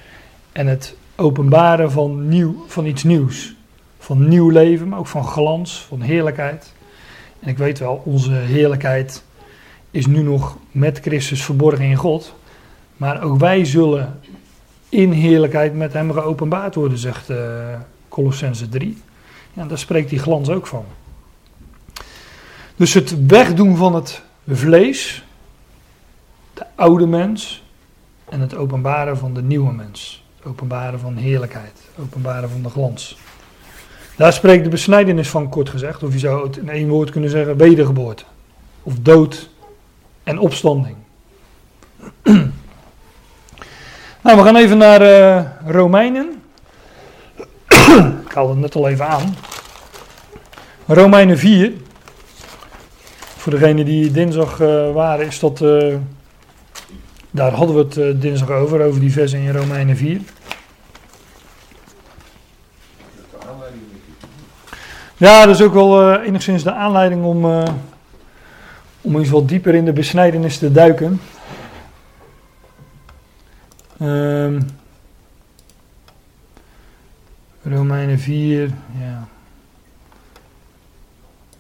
[0.53, 3.55] en het openbaren van, nieuw, van iets nieuws.
[3.99, 6.73] Van nieuw leven, maar ook van glans, van heerlijkheid.
[7.41, 9.25] En ik weet wel, onze heerlijkheid
[9.91, 12.35] is nu nog met Christus verborgen in God.
[12.97, 14.21] Maar ook wij zullen
[14.89, 17.39] in heerlijkheid met hem geopenbaard worden, zegt uh,
[18.09, 19.03] Colossense 3.
[19.53, 20.85] Ja, daar spreekt die glans ook van.
[22.77, 25.25] Dus het wegdoen van het vlees,
[26.55, 27.66] de oude mens,
[28.29, 30.25] en het openbaren van de nieuwe mens.
[30.37, 33.19] Het openbaren van heerlijkheid, het openbaren van de glans.
[34.17, 37.31] Daar spreekt de besnijdenis van, kort gezegd, of je zou het in één woord kunnen
[37.31, 38.25] zeggen, wedergeboorte.
[38.83, 39.51] Of dood
[40.23, 40.97] en opstanding.
[44.23, 46.43] Nou, we gaan even naar uh, Romeinen.
[48.27, 49.37] Ik haal het net al even aan.
[50.87, 51.73] Romeinen 4.
[53.37, 55.61] Voor degenen die dinsdag uh, waren, is dat.
[55.61, 55.95] Uh,
[57.37, 60.21] daar hadden we het uh, dinsdag over, over die versen in Romeinen 4.
[65.17, 67.45] Ja, dat is ook wel enigszins de aanleiding om,
[69.01, 71.21] om eens wat dieper in de besnijdenis te duiken.
[74.03, 74.67] Um,
[77.63, 79.29] Romeinen 4, ja.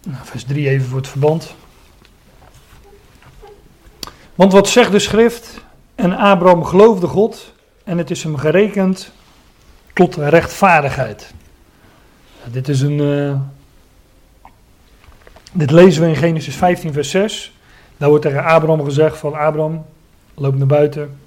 [0.02, 1.54] Nou, vers 3 even voor het verband.
[4.34, 5.64] Want wat zegt de schrift?
[5.96, 7.52] En Abraham geloofde God
[7.84, 9.12] en het is hem gerekend
[9.92, 11.34] tot rechtvaardigheid.
[12.50, 12.98] dit is een.
[12.98, 13.36] Uh,
[15.52, 17.58] dit lezen we in Genesis 15, vers 6.
[17.96, 19.84] Daar wordt tegen Abraham gezegd: van Abraham,
[20.34, 21.18] loop naar buiten,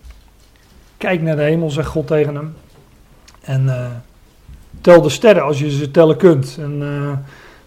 [1.00, 2.56] Kijk naar de hemel, zegt God tegen hem.
[3.42, 3.86] En uh,
[4.82, 6.58] tel de sterren als je ze tellen kunt.
[6.60, 7.12] En uh,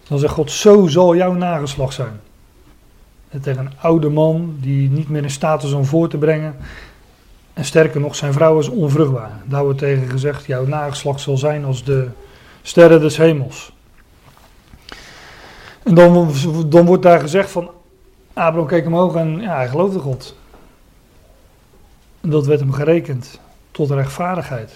[0.08, 2.20] dan zegt God, zo zal jouw nageslag zijn.
[3.28, 6.56] En tegen een oude man die niet meer in staat is om voor te brengen.
[7.52, 9.40] En sterker nog, zijn vrouw is onvruchtbaar.
[9.44, 12.08] Daar wordt tegen gezegd, jouw nageslag zal zijn als de
[12.62, 13.72] sterren des hemels.
[15.82, 16.32] En dan,
[16.66, 17.70] dan wordt daar gezegd van,
[18.32, 20.36] Abraham keek omhoog en ja, hij geloofde God.
[22.20, 24.72] En dat werd hem gerekend tot rechtvaardigheid.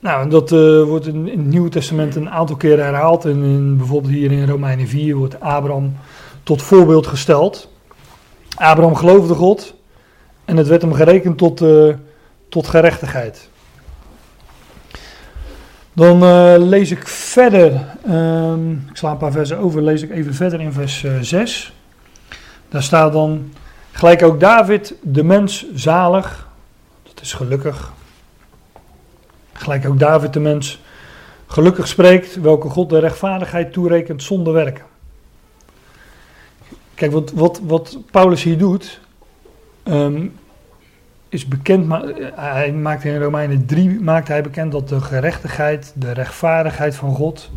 [0.00, 3.24] Nou, en dat uh, wordt in, in, het Nieuwe Testament een aantal keren herhaald.
[3.24, 5.96] En in, bijvoorbeeld hier in Romeinen 4 wordt Abraham
[6.42, 7.68] tot voorbeeld gesteld.
[8.54, 9.74] Abraham geloofde God
[10.44, 11.94] en het werd hem gerekend tot, uh,
[12.48, 13.48] tot gerechtigheid.
[15.92, 20.34] Dan uh, lees ik verder, um, ik sla een paar versen over, lees ik even
[20.34, 21.72] verder in vers 6.
[22.68, 23.52] Daar staat dan,
[23.92, 26.48] gelijk ook David, de mens zalig,
[27.02, 27.92] dat is gelukkig.
[29.52, 30.82] Gelijk ook David, de mens,
[31.46, 34.84] gelukkig spreekt, welke God de rechtvaardigheid toerekent zonder werken.
[36.94, 39.00] Kijk, wat, wat, wat Paulus hier doet,
[39.82, 40.26] ehm,
[41.28, 45.92] is bekend, maar eh, hij maakt in Romeinen 3 maakt hij bekend dat de gerechtigheid,
[45.96, 47.50] de rechtvaardigheid van God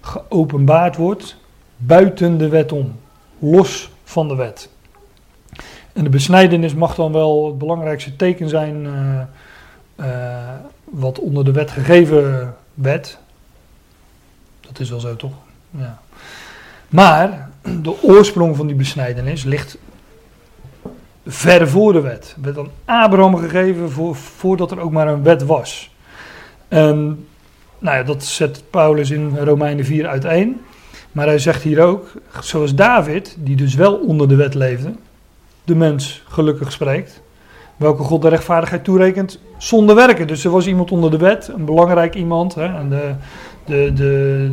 [0.00, 1.36] geopenbaard wordt
[1.76, 2.96] buiten de wet om,
[3.38, 4.68] los van de wet.
[5.92, 9.20] En de besnijdenis mag dan wel het belangrijkste teken zijn uh,
[9.96, 10.52] uh,
[10.84, 13.18] wat onder de wet gegeven werd.
[14.60, 15.32] Dat is wel zo toch?
[15.70, 15.98] Ja.
[16.88, 17.50] Maar
[17.82, 19.78] de oorsprong van die besnijdenis ligt
[21.26, 22.36] ver voor de wet.
[22.42, 25.90] Werd aan Abraham gegeven voor, voordat er ook maar een wet was.
[27.78, 30.60] Nou ja, dat zet Paulus in Romeinen 4 uiteen.
[31.12, 34.92] Maar hij zegt hier ook, zoals David, die dus wel onder de wet leefde,
[35.64, 37.22] de mens gelukkig spreekt,
[37.76, 40.26] welke God de rechtvaardigheid toerekent zonder werken.
[40.26, 43.14] Dus er was iemand onder de wet, een belangrijk iemand, hè, en de,
[43.64, 44.50] de, de,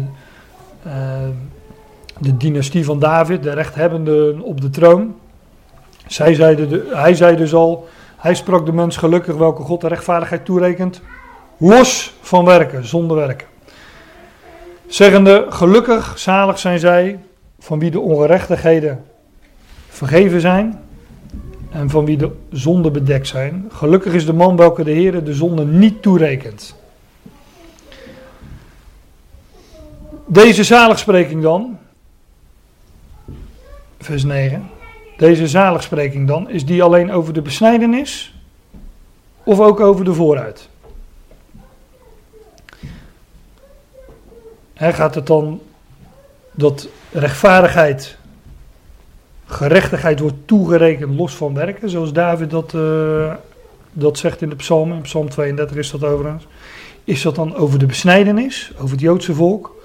[0.88, 0.94] uh,
[2.22, 5.16] de dynastie van David, de rechthebbende op de troon.
[6.08, 9.88] Zij zeiden de, hij zei dus al, hij sprak de mens gelukkig welke God de
[9.88, 11.02] rechtvaardigheid toerekent,
[11.58, 13.48] los van werken, zonder werken.
[14.88, 17.20] Zeggende, gelukkig, zalig zijn zij,
[17.60, 19.04] van wie de ongerechtigheden
[19.88, 20.80] vergeven zijn
[21.72, 23.70] en van wie de zonden bedekt zijn.
[23.72, 26.76] Gelukkig is de man welke de Heer de zonde niet toerekent.
[30.26, 31.80] Deze zaligspreking dan,
[34.04, 34.70] vers 9,
[35.18, 38.34] deze zaligspreking dan, is die alleen over de besnijdenis
[39.44, 40.70] of ook over de vooruit?
[44.74, 45.62] He, gaat het dan
[46.52, 48.18] dat rechtvaardigheid,
[49.46, 53.34] gerechtigheid wordt toegerekend los van werken, zoals David dat, uh,
[53.92, 56.48] dat zegt in de psalmen, in psalm 32 is dat overigens.
[57.04, 59.76] Is dat dan over de besnijdenis, over het Joodse volk,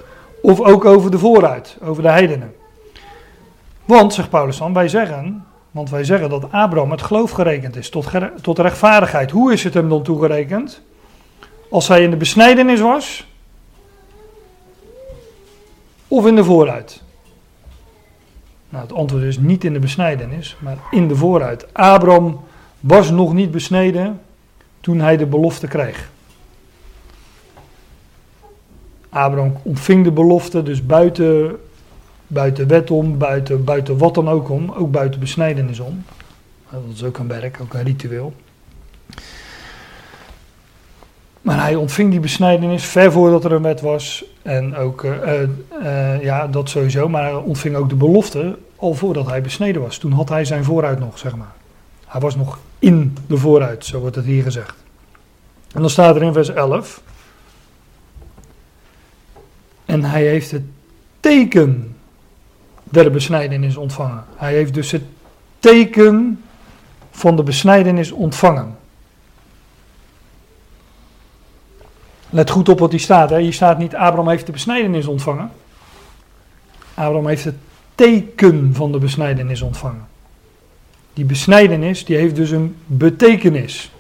[0.43, 2.55] of ook over de vooruit, over de heidenen?
[3.87, 7.91] Want, zegt Paulus dan, wij zeggen, want wij zeggen dat Abraham het geloof gerekend is
[7.91, 8.09] tot,
[8.41, 9.31] tot rechtvaardigheid.
[9.31, 10.83] Hoe is het hem dan toegerekend?
[11.71, 13.27] Als hij in de besnijdenis was,
[16.09, 17.03] of in de vooruit?
[18.69, 21.75] Nou, het antwoord is niet in de besnijdenis, maar in de vooruit.
[21.75, 22.41] Abraham
[22.81, 24.21] was nog niet besneden
[24.81, 26.11] toen hij de belofte kreeg.
[29.09, 31.61] Abraham ontving de belofte, dus buiten,
[32.27, 36.05] buiten wet om, buiten, buiten wat dan ook om, ook buiten besnijdenis om.
[36.71, 38.35] Dat is ook een werk, ook een ritueel.
[41.41, 44.25] Maar hij ontving die besnijdenis ver voordat er een wet was.
[44.43, 45.13] En ook, uh,
[45.83, 47.09] uh, ja, dat sowieso.
[47.09, 49.99] Maar hij ontving ook de belofte al voordat hij besneden was.
[49.99, 51.53] Toen had hij zijn vooruit nog, zeg maar.
[52.07, 54.75] Hij was nog in de vooruit, zo wordt het hier gezegd.
[55.73, 57.03] En dan staat er in vers 11.
[59.85, 60.63] En hij heeft het
[61.21, 61.96] teken
[62.91, 64.25] der besnijdenis ontvangen.
[64.37, 65.03] Hij heeft dus het
[65.59, 66.43] teken
[67.11, 68.77] van de besnijdenis ontvangen.
[72.31, 73.31] Let goed op wat hier staat.
[73.31, 73.41] Hè.
[73.41, 75.51] Hier staat niet Abraham heeft de besnijdenis ontvangen.
[76.95, 77.55] Abraham heeft het
[77.95, 80.07] teken van de besnijdenis ontvangen.
[81.13, 83.91] Die besnijdenis die heeft dus een betekenis.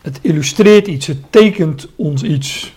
[0.00, 2.74] Het illustreert iets, het tekent ons iets.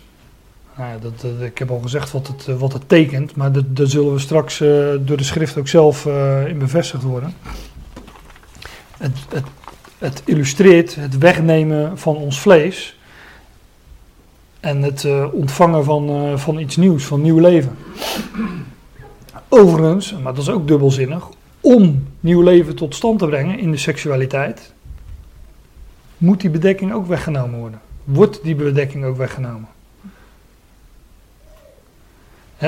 [0.77, 4.13] Nou ja, dat, ik heb al gezegd wat het, wat het tekent, maar dat, zullen
[4.13, 7.33] we straks uh, door de schrift ook zelf uh, in bevestigd worden.
[8.97, 9.45] Het, het
[10.03, 12.97] het illustreert het wegnemen van ons vlees
[14.59, 17.77] en het ontvangen van, van iets nieuws, van nieuw leven.
[19.49, 21.27] Overigens, maar dat is ook dubbelzinnig,
[21.61, 24.73] om nieuw leven tot stand te brengen in de seksualiteit,
[26.17, 27.81] moet die bedekking ook weggenomen worden.
[28.03, 29.67] Wordt die bedekking ook weggenomen?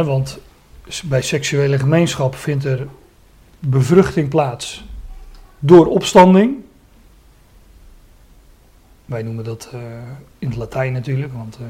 [0.04, 0.40] Want
[1.04, 2.88] bij seksuele gemeenschap vindt er
[3.60, 4.86] bevruchting plaats
[5.60, 6.56] door opstanding.
[9.06, 9.82] Wij noemen dat uh,
[10.40, 11.68] in het Latijn natuurlijk, want uh,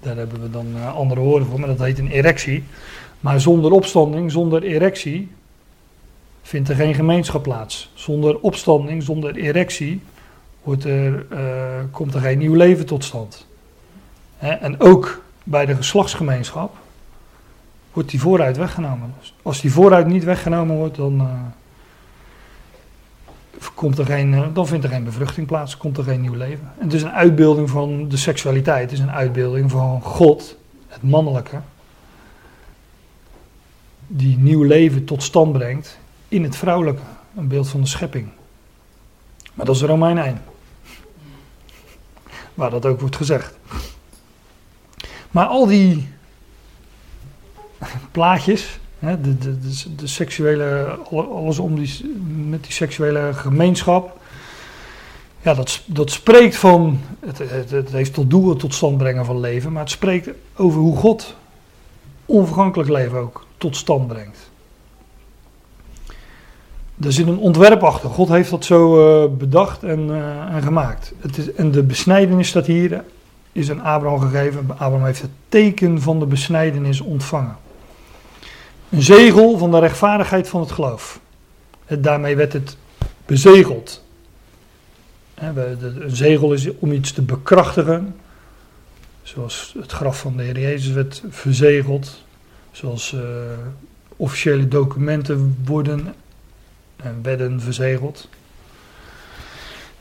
[0.00, 2.64] daar hebben we dan uh, andere woorden voor, maar dat heet een erectie.
[3.20, 5.30] Maar zonder opstanding, zonder erectie,
[6.42, 7.90] vindt er geen gemeenschap plaats.
[7.94, 10.00] Zonder opstanding, zonder erectie,
[10.62, 11.26] wordt er,
[11.90, 13.46] komt er geen nieuw leven tot stand.
[14.38, 16.76] En ook bij de geslachtsgemeenschap
[17.92, 19.14] wordt die vooruit weggenomen.
[19.42, 21.28] Als die vooruit niet weggenomen wordt, dan
[23.74, 26.72] komt er geen, eh, dan vindt er geen bevruchting plaats, komt er geen nieuw leven.
[26.78, 30.56] En het is een uitbeelding van de seksualiteit, het is een uitbeelding van God,
[30.88, 31.60] het mannelijke,
[34.06, 37.02] die nieuw leven tot stand brengt in het vrouwelijke,
[37.36, 38.28] een beeld van de schepping.
[39.54, 40.42] Maar dat is Romein 1,
[42.54, 43.58] waar dat ook wordt gezegd.
[45.32, 46.08] Maar al die
[48.10, 49.56] plaatjes, Hè, de, de,
[49.96, 52.14] de, seksuele, alles om die,
[52.48, 54.20] met die seksuele gemeenschap.
[55.40, 59.24] Ja, dat, dat spreekt van, het, het, het heeft tot doel het tot stand brengen
[59.24, 61.34] van leven, maar het spreekt over hoe God
[62.26, 64.50] onvergankelijk leven ook tot stand brengt.
[67.00, 68.10] Er zit een ontwerp achter.
[68.10, 71.12] God heeft dat zo uh, bedacht en, uh, en gemaakt.
[71.18, 73.04] Het is, en de besnijdenis staat hier,
[73.52, 74.70] is aan Abraham gegeven.
[74.70, 77.56] Abraham heeft het teken van de besnijdenis ontvangen.
[78.90, 81.20] Een zegel van de rechtvaardigheid van het geloof.
[81.88, 82.76] Daarmee werd het
[83.26, 84.04] bezegeld.
[85.34, 88.16] Een zegel is om iets te bekrachtigen.
[89.22, 92.22] Zoals het graf van de Heer Jezus werd verzegeld.
[92.70, 93.20] Zoals uh,
[94.16, 96.14] officiële documenten worden
[96.96, 98.28] en werden verzegeld.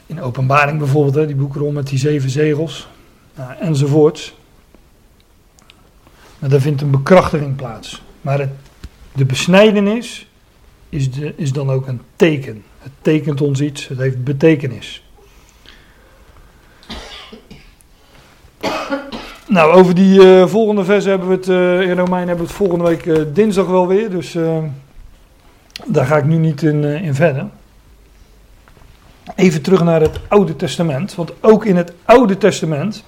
[0.06, 2.88] In openbaring bijvoorbeeld, die boekrol met die zeven zegels.
[3.36, 4.36] Nou, enzovoorts.
[6.40, 8.02] Maar daar vindt een bekrachtiging plaats.
[8.22, 8.50] Maar het,
[9.14, 10.28] de besnijdenis
[10.90, 12.64] is, de, is dan ook een teken.
[12.80, 15.04] Het tekent ons iets, het heeft betekenis.
[19.48, 22.60] Nou, over die uh, volgende versen hebben we het uh, in Romein hebben we het
[22.60, 24.10] volgende week dinsdag wel weer.
[24.10, 24.38] Dus
[25.86, 27.48] daar ga ik nu niet in, in verder.
[29.36, 31.16] Even terug naar het Oude Testament.
[31.16, 33.04] Want ook in het Oude Testament.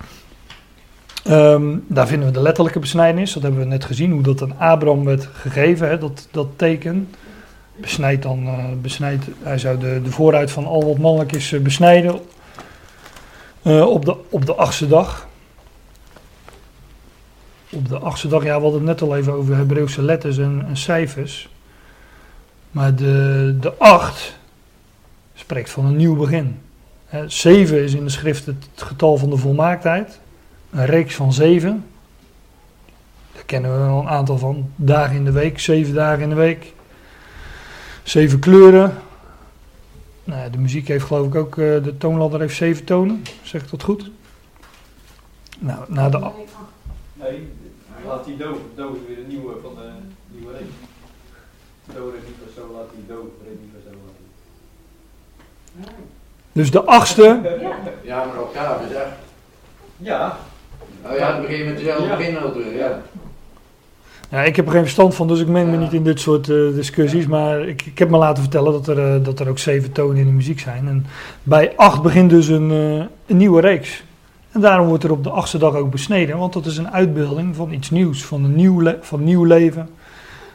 [1.29, 3.33] Um, daar vinden we de letterlijke besnijdenis.
[3.33, 4.11] Dat hebben we net gezien.
[4.11, 5.87] Hoe dat aan Abraham werd gegeven.
[5.87, 7.09] Hè, dat, dat teken.
[7.75, 8.49] Besnijdt dan.
[8.81, 12.19] besnijdt, hij zou de, de vooruit van al wat mannelijk is besnijden.
[13.63, 15.27] op, de, op de achtste dag
[17.73, 20.67] op de achtste dag, ja, we hadden het net al even over Hebreeuwse letters en,
[20.73, 21.49] cijfers.
[22.71, 24.37] Maar de, de acht
[25.33, 26.59] spreekt van een nieuw begin.
[27.05, 30.19] He, zeven is in de schrift het getal van de volmaaktheid.
[30.73, 31.85] Een reeks van zeven.
[33.33, 34.71] Daar kennen we wel een aantal van.
[34.75, 36.73] Dagen in de week, zeven dagen in de week.
[38.03, 38.93] Zeven kleuren.
[40.23, 43.23] Nou, de muziek heeft geloof ik ook, eh, de toonladder heeft zeven tonen.
[43.41, 44.11] Zeg ik dat goed?
[45.59, 46.31] Nou, na de...
[47.13, 47.47] Nee,
[48.07, 49.89] laat die dood, dood weer een nieuwe van de
[50.37, 50.73] nieuwe reeks.
[51.93, 53.31] Dood niet of zo, laat die dood.
[56.51, 57.39] Dus de achtste.
[58.03, 59.07] Ja, maar octaven zeg.
[59.97, 60.37] Ja.
[61.05, 62.17] Oh ja, het begin met dezelfde Ja.
[62.17, 63.01] beginnoten, ja.
[64.29, 66.49] Ja, ik heb er geen verstand van, dus ik meng me niet in dit soort
[66.49, 67.27] eh, discussies.
[67.27, 70.17] Maar ik, ik heb me laten vertellen dat er, eh, dat er ook zeven tonen
[70.17, 70.87] in de muziek zijn.
[70.87, 71.05] En
[71.43, 74.03] bij acht begint dus een, eh, een nieuwe reeks.
[74.51, 77.55] En daarom wordt er op de achtste dag ook besneden, want dat is een uitbeelding
[77.55, 79.89] van iets nieuws, van een nieuw, le- van nieuw leven,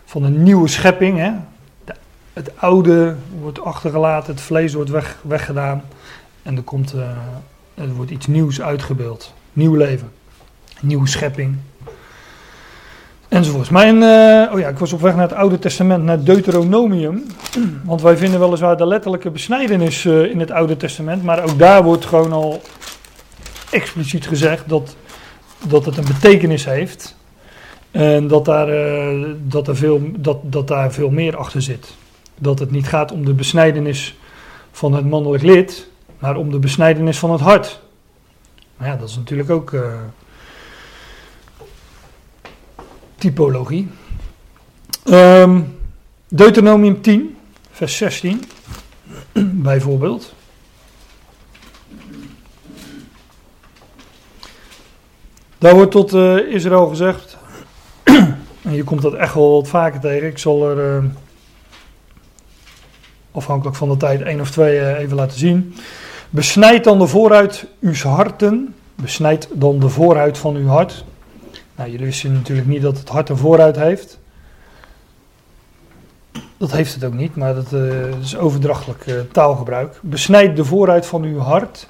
[0.05, 1.19] van een nieuwe schepping.
[1.19, 1.31] Hè?
[1.85, 1.95] De-
[2.33, 5.83] het oude wordt achtergelaten, het vlees wordt weg, weggedaan
[6.43, 7.01] en er, komt, eh,
[7.75, 9.33] er wordt iets nieuws uitgebeeld.
[9.53, 10.11] Nieuw leven,
[10.81, 11.57] nieuwe schepping.
[13.29, 13.69] Enzovoorts.
[13.69, 17.27] Mijn, eh, oh ja, ik was op weg naar het Oude Testament, naar Deuteronomium.
[17.85, 21.23] Want wij vinden weliswaar de letterlijke besnijdenis eh, in het Oude Testament.
[21.23, 22.63] Maar ook daar wordt gewoon al
[23.71, 24.97] expliciet gezegd dat,
[25.67, 27.17] dat het een betekenis heeft.
[27.91, 31.95] En dat daar, eh, dat, er veel, dat, dat daar veel meer achter zit.
[32.39, 34.19] Dat het niet gaat om de besnijdenis
[34.73, 37.81] van het mannelijk lid, maar om de besnijdenis van het hart.
[38.79, 39.75] Nou ja, dat is natuurlijk ook
[43.19, 43.89] typologie.
[45.05, 45.61] Ehm,
[46.29, 47.37] Deuteronomium 10,
[47.71, 48.43] vers 16,
[49.69, 50.35] bijvoorbeeld.
[55.59, 57.37] Daar wordt tot eh, Israël gezegd,
[58.63, 60.29] en je komt dat echt wel wat vaker tegen.
[60.29, 61.05] Ik zal er eh,
[63.33, 65.75] afhankelijk van de tijd één of twee eh, even laten zien.
[66.31, 68.75] Besnijd dan de vooruit uw harten.
[68.95, 71.05] Besnijd dan de vooruit van uw hart.
[71.79, 74.19] Nou, jullie wisten natuurlijk niet dat het hart een vooruit heeft.
[76.57, 79.99] Dat heeft het ook niet, maar dat eh, is overdrachtelijk eh, taalgebruik.
[80.03, 81.89] Besnijd de vooruit van uw hart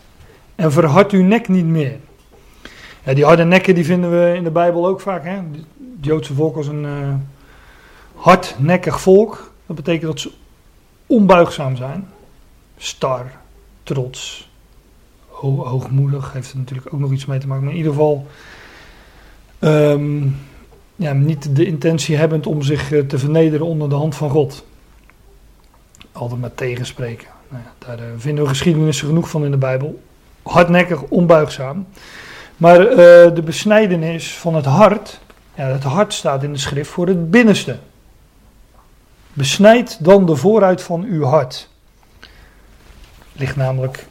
[0.55, 1.97] en verhard uw nek niet meer.
[3.05, 5.25] Ja, die harde nekken die vinden we in de Bijbel ook vaak.
[5.25, 5.35] Hè?
[5.37, 5.65] Het
[6.01, 7.15] Joodse volk was een eh,
[8.15, 9.53] hardnekkig volk.
[9.67, 10.31] Dat betekent dat ze
[11.07, 12.09] onbuigzaam zijn.
[12.77, 13.33] Star,
[13.83, 14.51] trots,
[15.29, 16.33] ho- hoogmoedig.
[16.33, 17.63] Heeft er natuurlijk ook nog iets mee te maken.
[17.65, 18.27] Maar in ieder geval
[19.59, 20.27] ehm,
[20.97, 24.65] ja, niet de intentie hebbend om zich eh, te vernederen onder de hand van God.
[26.13, 27.29] Altijd maar tegenspreken.
[27.49, 30.03] Nou ja, daar eh, vinden we geschiedenissen genoeg van in de Bijbel.
[30.43, 31.87] Hardnekkig, onbuigzaam.
[32.57, 32.97] Maar eh,
[33.35, 35.21] de besnijdenis van het hart,
[35.55, 37.79] ja, het hart staat in de schrift voor het binnenste.
[39.33, 41.69] Besnijd dan de vooruit van uw hart.
[42.21, 42.29] Er
[43.33, 44.07] ligt namelijk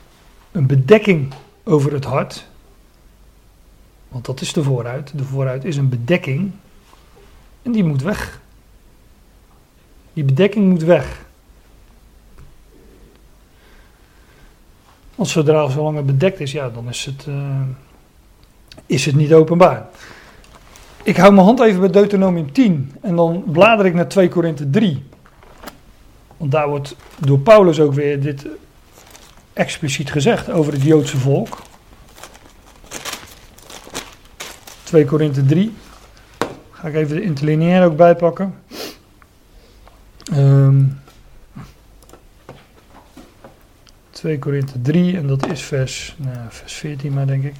[0.52, 1.34] een bedekking
[1.64, 2.48] over het hart.
[4.10, 5.18] Want dat is de vooruit.
[5.18, 6.52] De vooruit is een bedekking.
[7.62, 8.42] En die moet weg.
[10.14, 11.26] Die bedekking moet weg.
[15.16, 17.62] Want zodra zolang het bedekt is, ja, dan is het, eh,
[18.86, 19.86] is het niet openbaar.
[21.04, 24.70] Ik hou mijn hand even bij Deuteronomium 10 en dan blader ik naar 2 Korinthe
[24.70, 25.04] 3.
[26.38, 28.46] Want daar wordt door Paulus ook weer dit
[29.54, 31.58] expliciet gezegd over het Joodse volk.
[34.88, 35.74] 2 Korinthe 3.
[36.72, 38.56] Ga ik even de interlineair ook bijpakken.
[40.34, 40.84] Ehm
[44.12, 47.54] 2 Korinthe 3 en dat is vers, nou, vers 14 maar denk ik.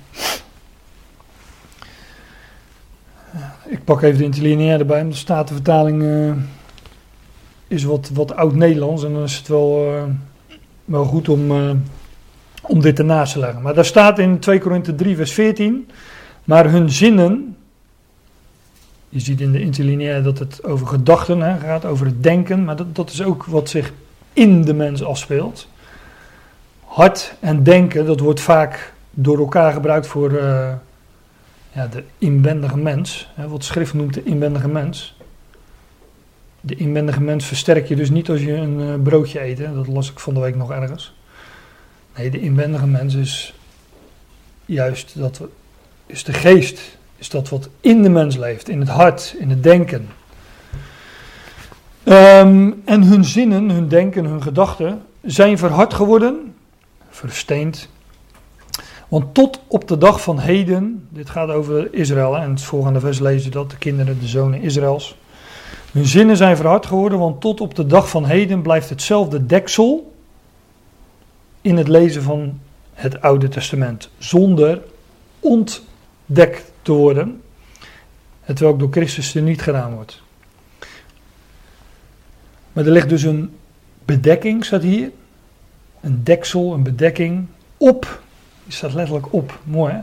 [3.66, 6.34] Ik pak even de interlineair erbij, want de Statenvertaling uh,
[7.68, 10.04] is wat, wat oud-Nederlands en dan is het wel, uh,
[10.86, 11.72] wel goed om, uh,
[12.62, 13.62] om dit ernaast te leggen.
[13.62, 15.90] Maar daar staat in 2 Korinthe 3 vers 14,
[16.48, 17.56] maar hun zinnen,
[19.10, 22.76] je ziet in de interlineair dat het over gedachten hè, gaat, over het denken, maar
[22.76, 23.94] dat, dat is ook wat zich
[24.34, 25.68] in de mens afspeelt.
[26.84, 30.74] Hart en denken, dat wordt vaak door elkaar gebruikt voor uh,
[31.72, 33.30] ja, de inwendige mens.
[33.34, 35.18] Hè, wat schrift noemt de inwendige mens.
[36.62, 39.58] De inwendige mens versterk je dus niet als je een uh, broodje eet.
[39.58, 41.16] Dat las ik van de week nog ergens.
[42.18, 43.54] Nee, de inwendige mens is
[44.66, 45.42] juist dat
[46.08, 46.98] is de geest.
[47.18, 50.10] Is dat wat in de mens leeft, in het hart, in het denken.
[52.04, 56.54] Um, en hun zinnen, hun denken, hun gedachten zijn verhard geworden
[57.10, 57.90] versteend.
[59.08, 63.20] Want tot op de dag van heden, dit gaat over Israël, en het volgende vers
[63.20, 65.18] lezen dat, de kinderen, de zonen Israëls.
[65.92, 70.14] Hun zinnen zijn verhard geworden, want tot op de dag van heden blijft hetzelfde deksel
[71.62, 72.60] in het lezen van
[72.94, 74.82] het Oude Testament, zonder
[76.28, 77.42] ontdekt te worden,
[78.42, 80.22] hetwelk door Christus er niet gedaan wordt.
[82.74, 83.58] Maar er ligt dus een
[84.06, 85.12] bedekking, staat hier,
[86.02, 87.48] een deksel, een bedekking
[87.78, 88.22] op,
[88.64, 90.02] die staat letterlijk op, mooi hè?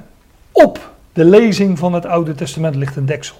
[0.52, 3.36] Op de lezing van het Oude Testament ligt een deksel.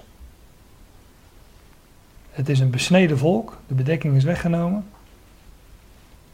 [2.31, 4.87] Het is een besneden volk, de bedekking is weggenomen,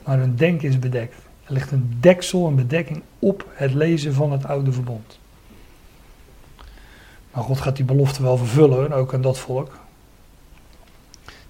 [0.04, 1.14] maar hun denken is bedekt.
[1.44, 5.19] Er ligt een deksel, een bedekking op het lezen van het Oude Verbond.
[7.32, 9.78] Maar God gaat die belofte wel vervullen, ook aan dat volk.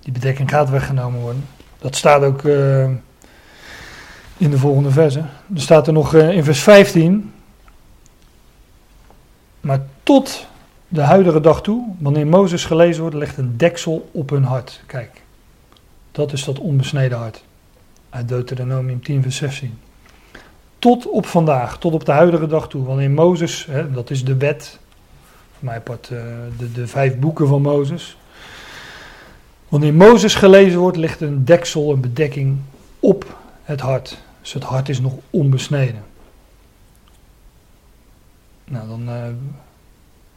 [0.00, 1.46] Die bedekking gaat weggenomen worden.
[1.78, 2.42] Dat staat ook.
[2.42, 2.90] Uh,
[4.40, 5.18] in de volgende verse.
[5.54, 7.32] Er staat er nog uh, in vers 15.
[9.60, 10.46] Maar tot
[10.88, 14.82] de huidige dag toe, wanneer Mozes gelezen wordt, ligt een deksel op hun hart.
[14.86, 15.22] Kijk,
[16.12, 17.42] dat is dat onbesneden hart.
[18.10, 19.78] Uit Deuteronomium 10, vers 16.
[20.78, 24.36] Tot op vandaag, tot op de huidige dag toe, wanneer Mozes, hè, dat is de
[24.36, 24.78] wet,
[25.62, 26.22] mij part uh,
[26.58, 28.16] de, de vijf boeken van Mozes.
[29.68, 32.58] Wanneer Mozes gelezen wordt, ligt een deksel, een bedekking
[33.00, 34.18] op het hart.
[34.40, 36.02] Dus het hart is nog onbesneden.
[38.64, 39.24] Nou, dan uh,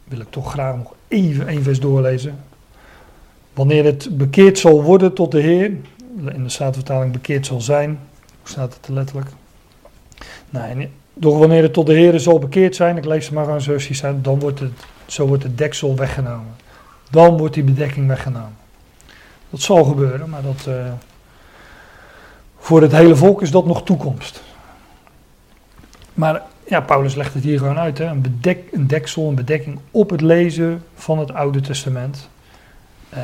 [0.04, 2.44] wil ik toch graag nog even één vers doorlezen.
[3.52, 5.70] Wanneer het bekeerd zal worden tot de Heer,
[6.32, 7.88] in de Statenvertaling bekeerd zal zijn,
[8.40, 9.28] hoe staat het letterlijk?
[10.50, 13.60] Nou, doch wanneer het tot de Heer zal bekeerd zijn, ik lees het maar aan
[13.60, 14.72] zoals dan wordt het,
[15.06, 16.56] zo wordt het deksel weggenomen.
[17.10, 18.56] Dan wordt die bedekking weggenomen.
[19.50, 20.66] Dat zal gebeuren, maar dat...
[20.68, 20.92] Uh,
[22.58, 24.42] voor het hele volk is dat nog toekomst.
[26.14, 27.98] Maar ja, Paulus legt het hier gewoon uit.
[27.98, 28.04] Hè?
[28.04, 32.28] Een, bedek, een deksel, een bedekking op het lezen van het Oude Testament.
[33.14, 33.20] Uh,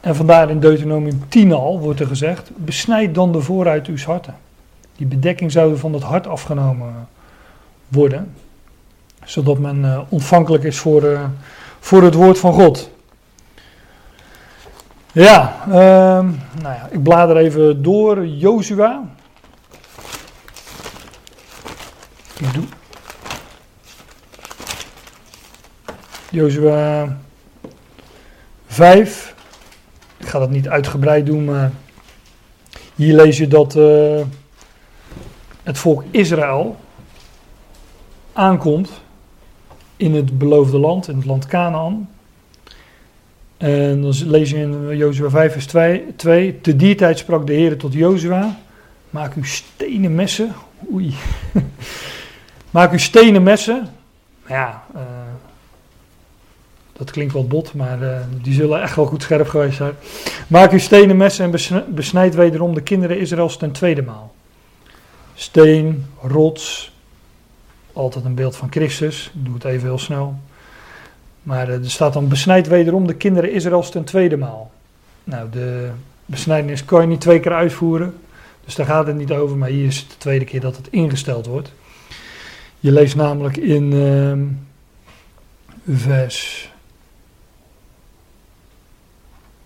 [0.00, 4.36] en vandaar in Deuteronomium 10 al wordt er gezegd: besnijd dan de vooruit uw harten.
[4.96, 7.08] Die bedekking zou van het hart afgenomen
[7.88, 8.34] worden,
[9.28, 11.24] zodat men uh, ontvankelijk is voor, uh,
[11.80, 12.90] voor het woord van God.
[15.12, 18.26] Ja, uh, nou ja, ik blader even door.
[18.26, 19.04] Jozua.
[22.38, 22.64] Ik doe.
[26.30, 27.16] Jozua
[28.66, 29.34] 5.
[30.16, 31.72] Ik ga dat niet uitgebreid doen, maar
[32.94, 34.20] hier lees je dat uh,
[35.62, 36.76] het volk Israël
[38.32, 38.90] aankomt
[39.98, 42.08] in het beloofde land, in het land Canaan.
[43.56, 46.60] En dan lees je in Jozua 5 vers 2, 2.
[46.60, 48.58] Te die tijd sprak de Heer tot Jozua.
[49.10, 50.54] Maak uw stenen messen.
[50.92, 51.14] Oei.
[52.70, 53.88] Maak uw stenen messen.
[54.48, 55.02] Ja, uh,
[56.92, 59.92] dat klinkt wat bot, maar uh, die zullen echt wel goed scherp geweest zijn.
[60.46, 64.34] Maak uw stenen messen en besnijd wederom de kinderen Israëls ten tweede maal.
[65.34, 66.92] Steen, rots,
[67.98, 69.30] altijd een beeld van Christus.
[69.34, 70.34] Ik doe het even heel snel.
[71.42, 74.70] Maar er staat dan besnijd wederom de kinderen Israëls ten tweede maal.
[75.24, 75.90] Nou, de
[76.26, 78.14] Besnijdenis kan je niet twee keer uitvoeren.
[78.64, 80.88] Dus daar gaat het niet over, maar hier is het de tweede keer dat het
[80.90, 81.72] ingesteld wordt.
[82.80, 84.44] Je leest namelijk in ehm,
[85.96, 86.70] vers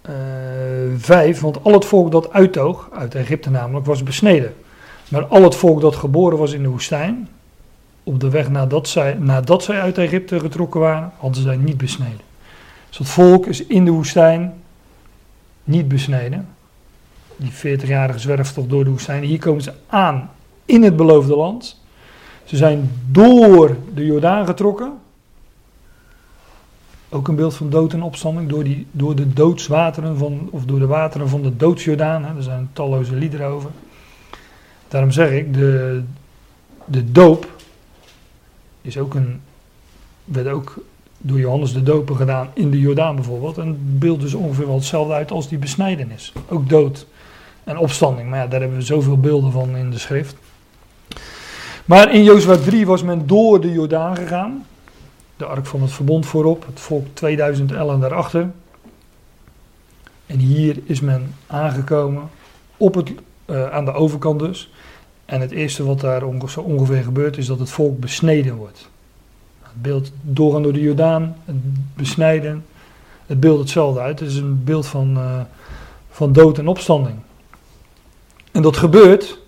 [0.03, 0.12] eh
[0.97, 4.55] 5, want al het volk dat uittoog, uit Egypte namelijk, was besneden.
[5.09, 7.28] Maar al het volk dat geboren was in de woestijn,
[8.03, 12.21] op de weg nadat zij, nadat zij uit Egypte getrokken waren, hadden zij niet besneden.
[12.89, 14.55] Dus het volk is in de woestijn
[15.65, 16.49] niet besneden.
[17.37, 19.23] Die 40-jarige zwerftocht door de woestijn.
[19.23, 20.31] Hier komen ze aan
[20.65, 21.81] in het beloofde land.
[22.45, 24.93] Ze zijn door de Jordaan getrokken.
[27.09, 28.49] Ook een beeld van dood en opstanding.
[28.49, 32.25] Door, die, door de doodswateren van, of door de wateren van de doodsjordaan.
[32.37, 33.71] Er zijn talloze liederen over.
[34.89, 36.03] Daarom zeg ik, de,
[36.85, 37.62] de doop
[38.83, 39.41] is ook een,
[40.24, 40.74] werd ook
[41.18, 43.59] door Johannes de Doper gedaan in de Jordaan bijvoorbeeld.
[43.59, 46.33] En het beeld dus ongeveer wel hetzelfde uit als die besnijdenis.
[46.49, 47.07] Ook dood
[47.64, 48.30] en opstanding.
[48.30, 50.37] Maar ja, daar hebben we zoveel beelden van in de schrift.
[51.85, 54.66] Maar in Jozua 3 was men door de Jordaan gegaan.
[55.37, 58.51] De ark van het verbond voorop, het volk 2000 ellen daarachter.
[60.26, 62.30] En hier is men aangekomen
[62.76, 63.12] op het,
[63.45, 64.70] eh, aan de overkant dus.
[65.33, 66.22] En het eerste wat daar
[66.57, 68.89] ongeveer gebeurt is dat het volk besneden wordt.
[69.62, 71.57] Het beeld doorgaan door de Jordaan, het
[71.95, 72.64] besnijden,
[73.26, 74.20] het beeld hetzelfde uit.
[74.20, 75.41] Het is een beeld van, eh,
[76.11, 77.16] van dood en opstanding.
[78.51, 79.39] En dat gebeurt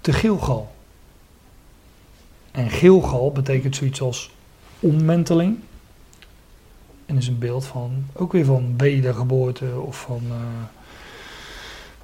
[0.00, 0.72] te Gilgal.
[2.50, 4.30] En Gilgal betekent zoiets als
[4.80, 5.58] ommenteling.
[7.06, 10.22] En is een beeld van, ook weer van wedergeboorte of van,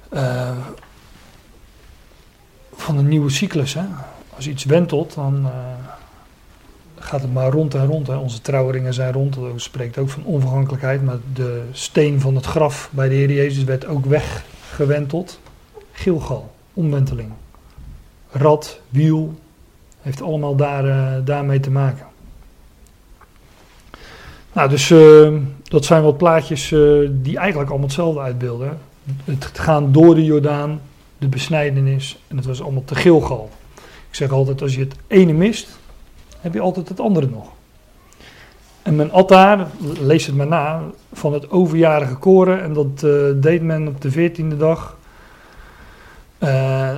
[0.09, 0.57] eh, eh,
[2.83, 3.73] van een nieuwe cyclus.
[3.73, 3.83] Hè?
[4.35, 5.51] Als iets wentelt, dan eh,
[6.99, 8.07] gaat het maar rond en rond.
[8.07, 8.15] Hè?
[8.15, 11.03] Onze trouwringen zijn rond, dat spreekt ook van onvergankelijkheid.
[11.03, 15.39] Maar de steen van het graf bij de Heer Jezus werd ook weggewenteld.
[15.91, 17.31] Gilgal, omwenteling.
[18.31, 19.33] Rad, wiel,
[20.01, 22.05] heeft allemaal daar, eh, daarmee te maken.
[24.53, 26.79] Nou, dus eh, dat zijn wat plaatjes eh,
[27.11, 28.77] die eigenlijk allemaal hetzelfde uitbeelden.
[29.23, 30.81] Het gaan door de Jordaan,
[31.23, 33.49] de besnijdenis en het was allemaal te Gilgal.
[34.09, 35.67] Ik zeg altijd, als je het ene mist,
[36.39, 37.51] heb je altijd het andere nog.
[38.81, 39.67] En men at daar,
[39.99, 40.81] lees het maar na,
[41.13, 42.61] van het overjarige koren.
[42.61, 44.97] En dat eh, deed men op de veertiende dag
[46.37, 46.95] eh,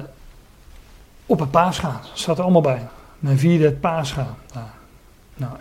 [1.26, 1.99] op het paasgaan.
[2.01, 2.88] Dat staat er allemaal bij.
[3.19, 4.36] Men vierde het paasgaan.
[4.53, 4.65] Nou,
[5.36, 5.51] nou.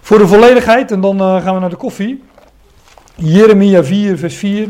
[0.00, 2.22] Voor de volledigheid, en dan eh, gaan we naar de koffie.
[3.14, 4.68] Jeremia 4, vers 4.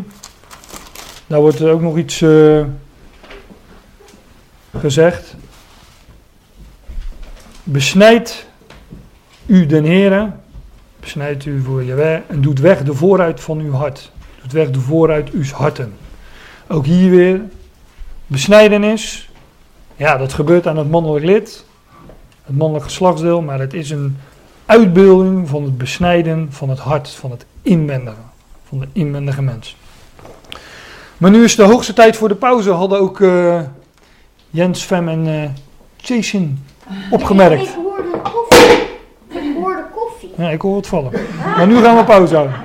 [1.33, 2.65] Daar wordt er ook nog iets eh,
[4.79, 5.35] gezegd.
[7.65, 8.47] Besnijd
[9.47, 10.31] u den Heere,
[11.01, 14.13] besnijd u voor Jaweh en doet weg de vooruit van uw hart.
[14.43, 15.95] Doet weg de vooruit uw harten.
[16.67, 17.41] Ook hier weer
[18.27, 19.31] besnijdenis.
[19.97, 21.65] Ja, dat gebeurt aan het mannelijk lid,
[22.43, 24.17] het mannelijk geslachtsdeel, maar het is een
[24.67, 28.17] uitbeelding van het besnijden van het hart, van het inwendige,
[28.69, 29.77] van de inwendige mens.
[31.23, 33.61] Maar nu is de hoogste tijd voor de pauze, hadden ook eh,
[34.51, 35.51] Jens, Fem en eh
[35.97, 36.65] Jason
[37.11, 37.63] opgemerkt.
[37.63, 38.73] Ik hoorde koffie.
[39.29, 40.31] Ik hoorde koffie.
[40.37, 41.13] Ja, ik hoor het vallen.
[41.57, 42.57] Maar nu gaan we pauze houden.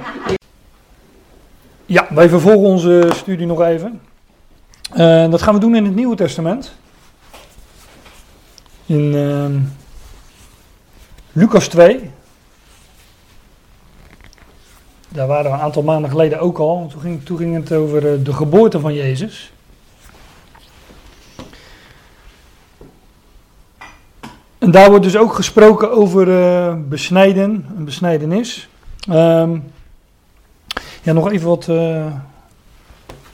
[1.86, 4.02] Ja, wij vervolgen onze studie nog even.
[4.94, 6.76] Eh, dat gaan we doen in het Nieuwe Testament.
[8.86, 9.60] In ehm,
[11.32, 12.12] Lucas 2.
[15.10, 16.92] Daar waren we een aantal maanden geleden ook al.
[17.24, 19.52] Toen ging, het over eh, de geboorte van Jezus.
[24.58, 28.70] En daar wordt dus ook gesproken over eh, besnijden, een besnijdenis.
[29.10, 29.58] Ehm,
[31.04, 32.14] ja, nog even wat, eh,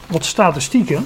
[0.07, 1.05] wat statistieken.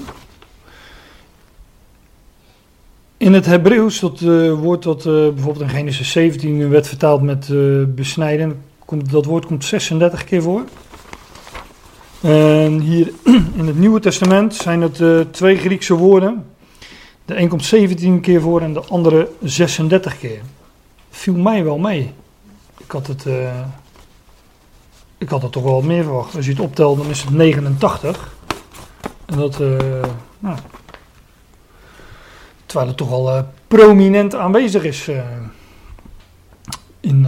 [3.18, 4.20] In het Hebreeuws, dat
[4.60, 7.50] woord dat bijvoorbeeld in Genesis 17 werd vertaald met
[7.96, 10.64] besnijden, komt, dat woord komt 36 keer voor.
[12.22, 13.12] En hier
[13.60, 16.46] in het Nieuwe Testament zijn het eh, twee Griekse woorden.
[17.26, 20.42] De een komt 17 keer voor en de andere 36 keer.
[21.10, 22.14] Viel mij wel mee.
[22.78, 23.60] Ik had het, eh,
[25.18, 26.36] ik had het toch wel wat meer verwacht.
[26.36, 28.36] Als je het optelt, dan is het 89.
[29.26, 29.70] En dat, eh,
[30.40, 30.58] nou,
[32.66, 35.10] terwijl het toch al prominent aanwezig is
[37.00, 37.28] in,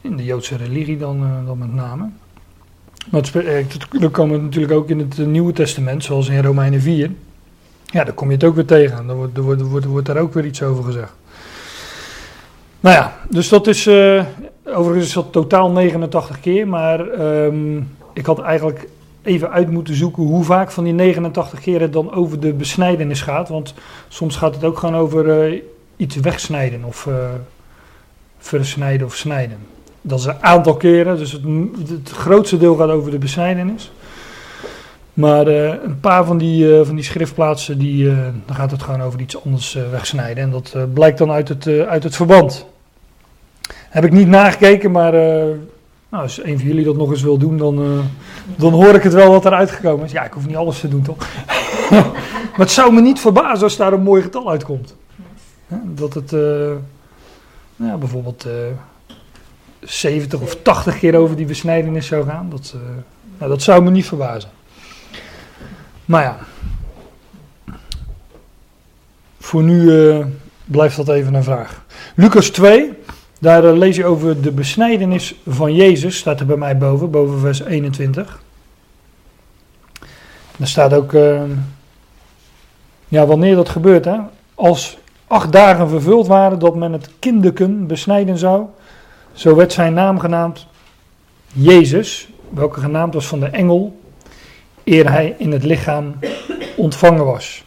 [0.00, 2.08] in de Joodse religie dan, eh, dan met name.
[3.10, 7.10] Maar eh, er komen natuurlijk ook in het eh, Nieuwe Testament, zoals in Romeinen 4.
[7.84, 9.06] Ja, daar kom je het ook weer tegen.
[9.06, 11.12] Dan wordt, wordt, wordt, daar ook weer iets over gezegd.
[12.80, 13.88] Nou ja, dus dat is.
[14.64, 16.68] overigens is dat totaal 89 keer.
[16.68, 17.76] Maar ehm,
[18.12, 18.88] ik had eigenlijk
[19.22, 23.22] even uit moeten zoeken hoe vaak van die 89 keer het dan over de besnijdenis
[23.22, 23.48] gaat.
[23.48, 23.74] Want
[24.08, 25.52] soms gaat het ook gewoon over
[25.96, 27.08] iets wegsnijden of
[28.38, 29.58] versnijden of snijden.
[30.08, 33.90] Dat is een aantal keren, dus het, grootste deel gaat over de besnijdenis.
[35.14, 38.82] Maar eh, een paar van die, eh, van die schriftplaatsen, die, eh, dan gaat het
[38.82, 40.42] gewoon over iets anders wegsnijden.
[40.44, 42.66] En dat blijkt dan uit het, uit het verband.
[43.72, 47.58] Heb ik niet nagekeken, maar nou, als een van jullie dat nog eens wil doen,
[47.58, 48.02] dan,
[48.56, 50.12] dan hoor ik het wel wat eruit gekomen is.
[50.12, 51.16] Ja, ik hoef niet alles te doen, toch?
[51.90, 54.94] maar het zou me niet verbazen als daar een mooi getal uitkomt.
[55.84, 58.46] Dat het nou ja, bijvoorbeeld
[59.80, 62.50] 70 of 80 keer over die besnijdenis zou gaan.
[62.50, 62.80] Dat, eh,
[63.38, 64.50] nou, dat zou me niet verbazen.
[66.04, 66.38] Maar ja,
[69.38, 70.26] voor nu eh,
[70.64, 71.84] blijft dat even een vraag.
[72.14, 72.92] Lucas 2,
[73.40, 77.40] daar eh, lees je over de besnijdenis van Jezus, staat er bij mij boven, boven
[77.40, 78.42] vers 21.
[80.56, 81.12] Daar staat ook,
[83.08, 84.16] ja, wanneer dat gebeurt, hè?
[84.54, 88.66] Als acht dagen vervuld waren dat men het kindeken besnijden zou,
[89.38, 90.66] zo werd zijn naam genaamd
[91.52, 94.00] Jezus, welke genaamd was van de engel,
[94.84, 96.18] eer hij in het lichaam
[96.76, 97.64] ontvangen was.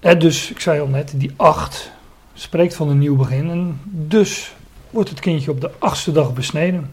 [0.00, 1.90] Hè, dus, ik zei al net, die acht
[2.34, 3.50] spreekt van een nieuw begin.
[3.50, 4.54] En dus
[4.90, 6.92] wordt het kindje op de achtste dag besneden.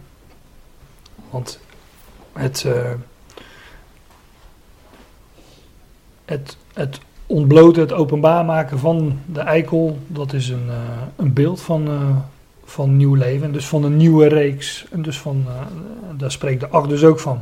[1.30, 1.60] Want
[2.34, 2.91] het, eh,
[6.26, 7.00] het, het
[7.30, 10.76] ontbloten, het openbaar maken van de eikel, dat is een, eh,
[11.16, 12.16] een beeld van, eh,
[12.64, 13.46] van nieuw leven.
[13.46, 14.86] En dus van een nieuwe reeks.
[14.92, 15.54] En dus van, eh,
[16.18, 17.42] daar spreekt de acht dus ook van.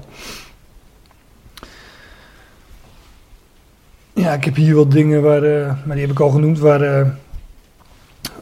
[4.14, 5.42] Ja, ik heb hier wat dingen waar,
[5.86, 7.16] maar die heb ik al genoemd, waar,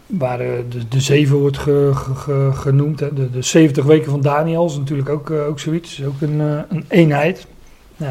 [0.06, 2.98] waar de, de zeven wordt ge- ge- ge- genoemd.
[3.00, 6.40] De, de 70 weken van Daniel is natuurlijk ook, ook zoiets, is ook een,
[6.70, 7.48] een eenheid.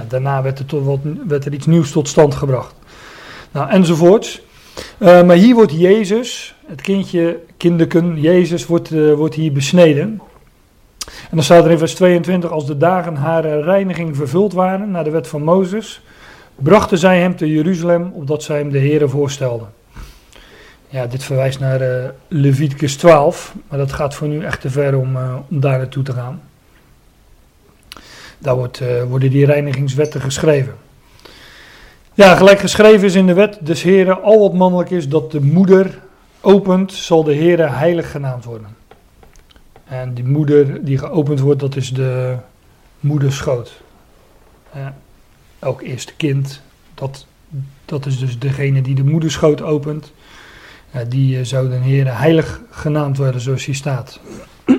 [0.09, 2.74] Daarna werd er, tot wat, werd er iets nieuws tot stand gebracht.
[3.55, 4.42] Nou, enzovoorts.
[4.98, 10.20] Eh, maar hier wordt Jezus, het kindje, kinderken, Jezus wordt, eh, wordt hier besneden.
[11.07, 15.05] En dan staat er in vers 22, als de dagen haar reiniging vervuld waren naar
[15.05, 16.02] de wet van Mozes,
[16.55, 19.68] brachten zij hem te Jeruzalem, opdat zij hem de Here voorstelden.
[20.88, 24.98] Ja, dit verwijst naar eh, Leviticus 12, maar dat gaat voor nu echt te ver
[24.98, 25.16] om,
[25.50, 26.42] om daar naartoe te gaan.
[28.38, 30.84] Daar wordt, worden die reinigingswetten geschreven.
[32.16, 35.40] Ja, gelijk geschreven is in de wet des Heren, al wat mannelijk is dat de
[35.40, 35.98] moeder
[36.40, 38.76] opent, zal de Here heilig genaamd worden.
[39.84, 42.36] En die moeder die geopend wordt, dat is de
[43.00, 43.82] moederschoot.
[44.74, 44.96] Ja,
[45.58, 46.60] elk eerste kind,
[46.94, 47.26] dat,
[47.84, 50.12] dat is dus degene die de moederschoot opent.
[50.90, 54.20] Ja, die eh, zou de Here heilig genaamd worden, zoals hier staat.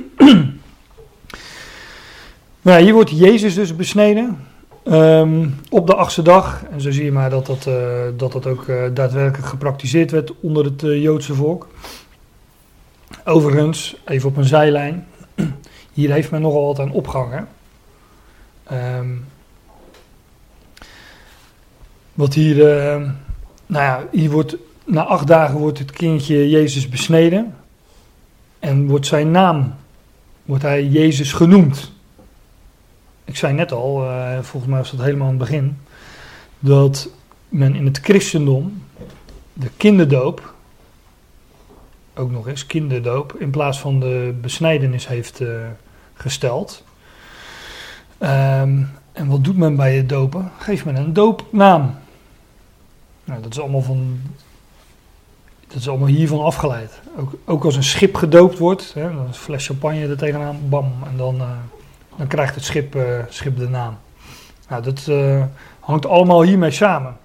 [2.61, 4.38] nou, hier wordt Jezus dus besneden.
[4.86, 6.63] Ehm, op de achtste dag.
[6.71, 10.31] En zo zie je maar dat dat, eh, dat, dat ook eh, daadwerkelijk gepraktiseerd werd
[10.39, 11.67] onder het eh, Joodse volk.
[13.23, 15.07] Overigens, even op een zijlijn.
[15.93, 17.47] Hier heeft men nogal wat aan opgehangen.
[18.63, 19.07] Ehm,
[22.13, 22.95] wat hier, eh,
[23.65, 24.55] nou ja, hier wordt,
[24.86, 27.55] na acht dagen wordt het kindje Jezus besneden.
[28.59, 29.75] En wordt zijn naam,
[30.45, 31.95] wordt hij Jezus genoemd.
[33.26, 35.78] Ik zei net al, eh, volgens mij was dat helemaal aan het begin,
[36.59, 37.09] dat
[37.49, 38.84] men in het christendom
[39.53, 40.53] de kinderdoop,
[42.15, 45.47] ook nog eens kinderdoop, in plaats van de besnijdenis heeft eh,
[46.13, 46.84] gesteld.
[48.17, 50.51] Ehm, en wat doet men bij het dopen?
[50.57, 51.95] Geeft men een doopnaam.
[53.23, 54.21] Nou, dat is allemaal van.
[55.67, 56.99] Dat is allemaal hiervan afgeleid.
[57.17, 61.17] Ook, ook als een schip gedoopt wordt, hè, een fles champagne er tegenaan, bam, en
[61.17, 61.49] dan, eh,
[62.18, 63.97] dan krijgt het schip, eh, schip de naam.
[64.70, 65.43] Nou, dat eh,
[65.80, 67.18] hangt allemaal hiermee samen.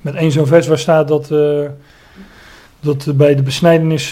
[0.00, 1.64] Met één zo'n vers waar staat dat, eh,
[2.80, 4.10] dat bij de besnijdenis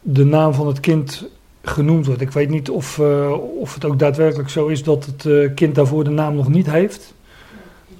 [0.00, 1.24] de naam van het kind
[1.62, 2.20] genoemd wordt.
[2.20, 2.98] Ik weet niet of,
[3.60, 7.14] of het ook daadwerkelijk zo is dat het kind daarvoor de naam nog niet heeft.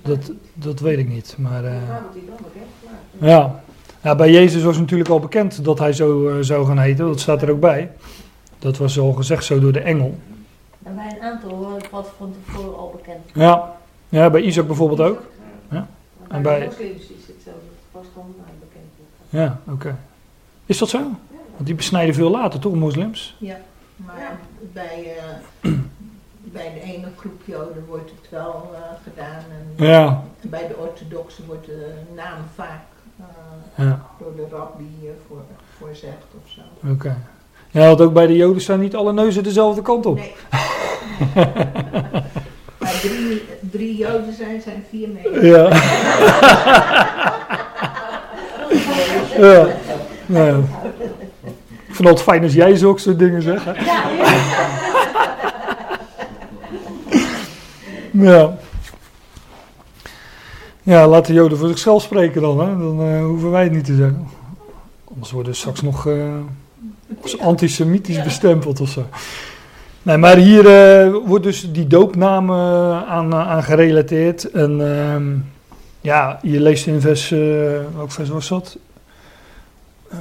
[0.04, 1.34] Dat, dat weet ik niet.
[1.38, 1.74] Maar eh,
[3.18, 3.62] ja.
[4.02, 7.06] ja, bij Jezus was natuurlijk al bekend dat hij zo zou gaan heten.
[7.06, 7.90] Dat staat er ook bij.
[8.58, 10.18] Dat was al gezegd zo door de engel.
[10.84, 13.20] En bij een aantal eh, was van tevoren al bekend.
[13.34, 13.76] Ja,
[14.08, 15.22] ja bij Isaac bijvoorbeeld ook.
[15.68, 15.88] En
[16.28, 17.60] En bij- bij moslims is hetzelfde.
[17.92, 18.22] Was eh,
[18.60, 18.84] bekend.
[19.28, 19.96] Ja, oké.
[20.66, 20.98] Is dat zo?
[21.54, 23.36] Want die besnijden veel later, toch, moslims?
[23.96, 24.38] Maar
[24.72, 25.16] bij,
[25.62, 25.70] eh,
[26.42, 29.42] bij de ene groep Joden wordt het wel eh, gedaan.
[29.50, 32.80] En Ja, bij de orthodoxen wordt de naam vaak
[33.18, 35.40] eh, ja, door de rabbi eh, voor,
[35.78, 36.60] voorzegd of zo.
[36.90, 37.16] oké.
[37.74, 40.16] Ja, want ook bij de Joden staan niet alle neuzen dezelfde kant op.
[40.16, 40.34] Nee.
[43.02, 45.40] Drie, drie Joden zijn, zijn vier mee.
[45.50, 45.68] Ja.
[49.38, 49.66] ja.
[50.26, 50.58] Nou ja.
[51.86, 53.64] Ik vind het fijn als jij zulke soort dingen zegt.
[53.64, 53.72] Hè?
[58.10, 58.56] Ja.
[60.82, 62.60] Ja, laat de Joden voor zichzelf spreken dan.
[62.60, 62.78] Hè?
[62.78, 64.28] Dan eh, hoeven wij het niet te zeggen.
[65.08, 66.14] Anders worden we straks nog eh,
[67.22, 69.06] als antisemitisch bestempeld of zo.
[70.04, 74.50] Nee, maar hier eh, wordt dus die doopnaam eh, aan, eh, aan gerelateerd.
[74.50, 75.36] En ehm,
[76.00, 77.28] ja, je leest in vers,
[77.94, 78.76] welk vers was dat?
[80.10, 80.20] Ehm,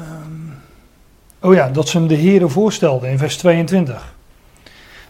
[1.40, 4.14] oh ja, dat ze hem de Heren voorstelden in vers 22.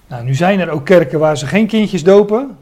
[0.07, 2.57] Nou, nu zijn er ook kerken waar ze geen kindjes dopen.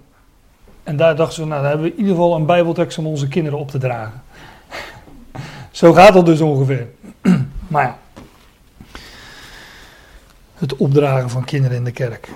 [0.83, 3.27] En daar dachten ze, nou, dan hebben we in ieder geval een bijbeltekst om onze
[3.27, 4.21] kinderen op te dragen.
[5.71, 6.87] Zo gaat dat dus ongeveer.
[7.67, 7.97] maar ja
[10.61, 12.29] het opdragen van kinderen in de kerk.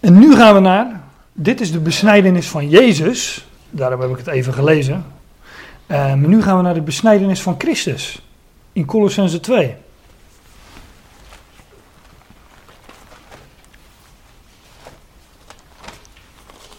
[0.00, 1.00] En nu gaan we naar,
[1.32, 5.04] dit is de besnijdenis van Jezus, daarom heb ik het even gelezen.
[5.86, 8.22] Eh, maar nu gaan we naar de besnijdenis van Christus
[8.72, 9.74] in Colossense 2.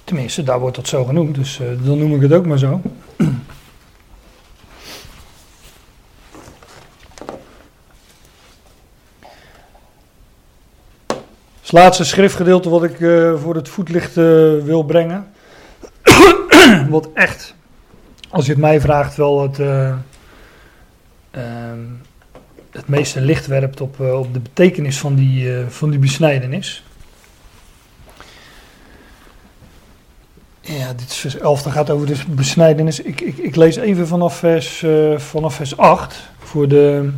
[0.04, 2.82] Tenminste, daar wordt dat zo genoemd, dus eh, dan noem ik het ook maar zo.
[11.68, 14.24] Het laatste schriftgedeelte wat ik eh, voor het voetlicht eh,
[14.64, 15.28] wil brengen.
[16.90, 17.56] wat echt,
[18.30, 19.94] als je het mij vraagt, wel het, eh,
[21.32, 21.80] ehm,
[22.72, 26.84] het meeste licht werpt op, op de betekenis van die, van die besnijdenis.
[30.62, 33.00] Ja, dit is vers 11, dat gaat over de besnijdenis.
[33.00, 34.86] Ik, ik, ik lees even vanaf vers,
[35.18, 37.10] vanaf vers 8 voor, de,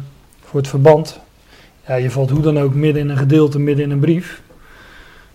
[0.44, 1.20] voor het verband.
[1.90, 4.42] Ja, je valt hoe dan ook midden in een gedeelte, midden in een brief.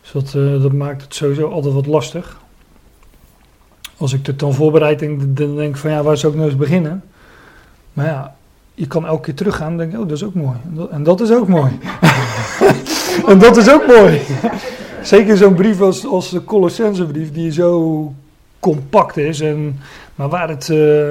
[0.00, 2.40] Dus dat, eh, dat maakt het sowieso altijd wat lastig.
[3.96, 4.98] Als ik het dan voorbereid,
[5.36, 7.05] denk, van ja, waar zou ik nou eens beginnen?
[7.92, 8.36] Maar ja,
[8.74, 10.57] je kan elke keer teruggaan en denk oh, dat is ook mooi.
[10.64, 11.78] En dat, en dat is ook mooi.
[13.30, 14.20] en dat is ook mooi.
[15.02, 18.14] Zeker zo'n brief als, als de Colossensebrief, die zo
[18.61, 19.40] compact is.
[19.40, 19.80] En,
[20.14, 21.11] maar waar het, eh,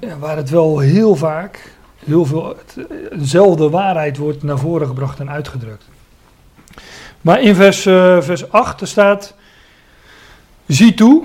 [0.00, 2.56] ja, waar het wel heel vaak heel veel
[3.16, 5.84] dezelfde waarheid wordt naar voren gebracht en uitgedrukt.
[7.20, 9.34] Maar in vers, eh, vers 8 er staat:
[10.66, 11.24] Zie toe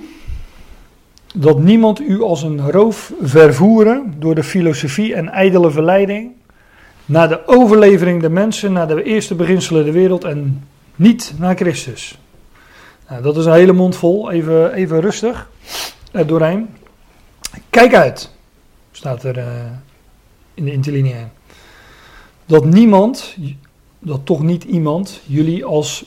[1.35, 6.31] dat niemand u als een roof vervoeren door de filosofie en ijdele verleiding
[7.05, 12.17] naar de overlevering der mensen, naar de eerste beginselen der wereld en niet naar Christus.
[13.09, 15.49] Nou, dat is een hele mond vol, even, even rustig
[16.11, 16.69] er doorheen.
[17.69, 18.31] Kijk uit,
[18.91, 19.45] staat er uh,
[20.55, 21.29] in de interlineair.
[22.45, 23.37] Dat niemand,
[23.99, 26.05] dat toch niet iemand, jullie als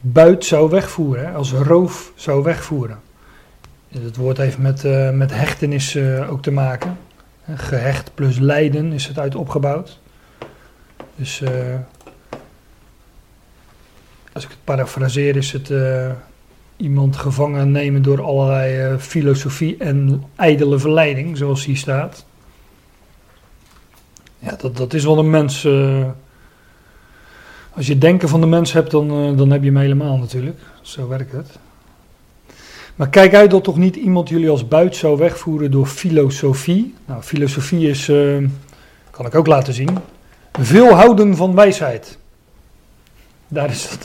[0.00, 3.00] buit zou wegvoeren, als roof zou wegvoeren.
[3.88, 6.98] Het woord heeft met, uh, met hechtenis uh, ook te maken.
[7.54, 9.98] Gehecht plus lijden is het uit opgebouwd.
[11.16, 11.50] Dus uh,
[14.32, 15.72] als ik het parafraseer is het
[16.76, 22.24] iemand gevangen nemen door allerlei filosofie en ijdele verleiding, zoals hier staat.
[24.42, 25.64] Ja, dat, dat is wel een mens.
[25.64, 26.06] Uh,
[27.74, 30.58] als je denken van de mens hebt, dan, uh, dan heb je hem helemaal natuurlijk.
[30.80, 31.58] Zo werkt het.
[32.96, 36.94] Maar kijk uit dat toch niet iemand jullie als buit zou wegvoeren door filosofie.
[37.06, 38.46] Nou, filosofie is, uh,
[39.10, 39.98] kan ik ook laten zien,
[40.52, 42.18] veel houden van wijsheid.
[43.48, 44.04] Daar is het,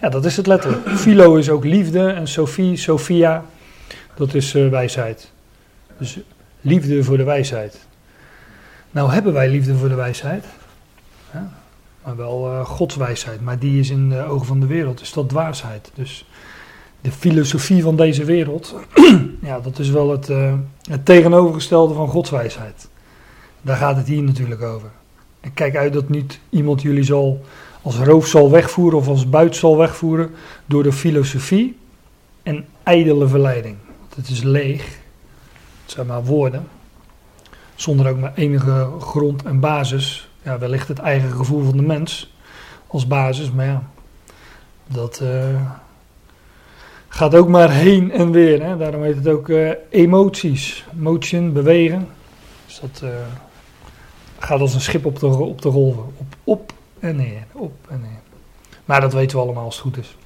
[0.00, 0.88] ja, dat is het letterlijk.
[0.88, 3.44] Philo is ook liefde en Sophie, Sophia,
[4.14, 5.30] dat is wijsheid.
[5.98, 6.18] Dus
[6.60, 7.86] liefde voor de wijsheid.
[8.96, 10.44] Nou hebben wij liefde voor de wijsheid,
[11.32, 11.52] ja,
[12.04, 15.12] maar wel uh, Gods wijsheid, maar die is in de ogen van de wereld, is
[15.12, 15.90] dat dwaasheid.
[15.94, 16.26] Dus
[17.00, 18.74] de filosofie van deze wereld,
[19.42, 20.52] ja, dat is wel het, uh,
[20.90, 22.88] het tegenovergestelde van Gods wijsheid.
[23.62, 24.90] Daar gaat het hier natuurlijk over.
[25.40, 27.44] En kijk uit dat niet iemand jullie zal
[27.82, 30.30] als roof zal wegvoeren of als buit zal wegvoeren
[30.66, 31.76] door de filosofie
[32.42, 33.76] en ijdele verleiding.
[34.14, 34.98] Het is leeg,
[35.82, 36.75] het zijn maar woorden
[37.76, 40.28] zonder ook maar enige grond en basis.
[40.42, 42.34] Ja, wellicht het eigen gevoel van de mens
[42.86, 43.82] als basis, maar ja,
[44.86, 45.72] dat uh,
[47.08, 48.62] gaat ook maar heen en weer.
[48.62, 48.76] Hè?
[48.76, 52.08] Daarom heet het ook uh, emoties, motion, bewegen.
[52.66, 53.10] Dus dat uh,
[54.38, 58.00] gaat als een schip op de, op de golven, op, op en neer, op en
[58.00, 58.20] neer.
[58.84, 60.16] Maar dat weten we allemaal als het goed is.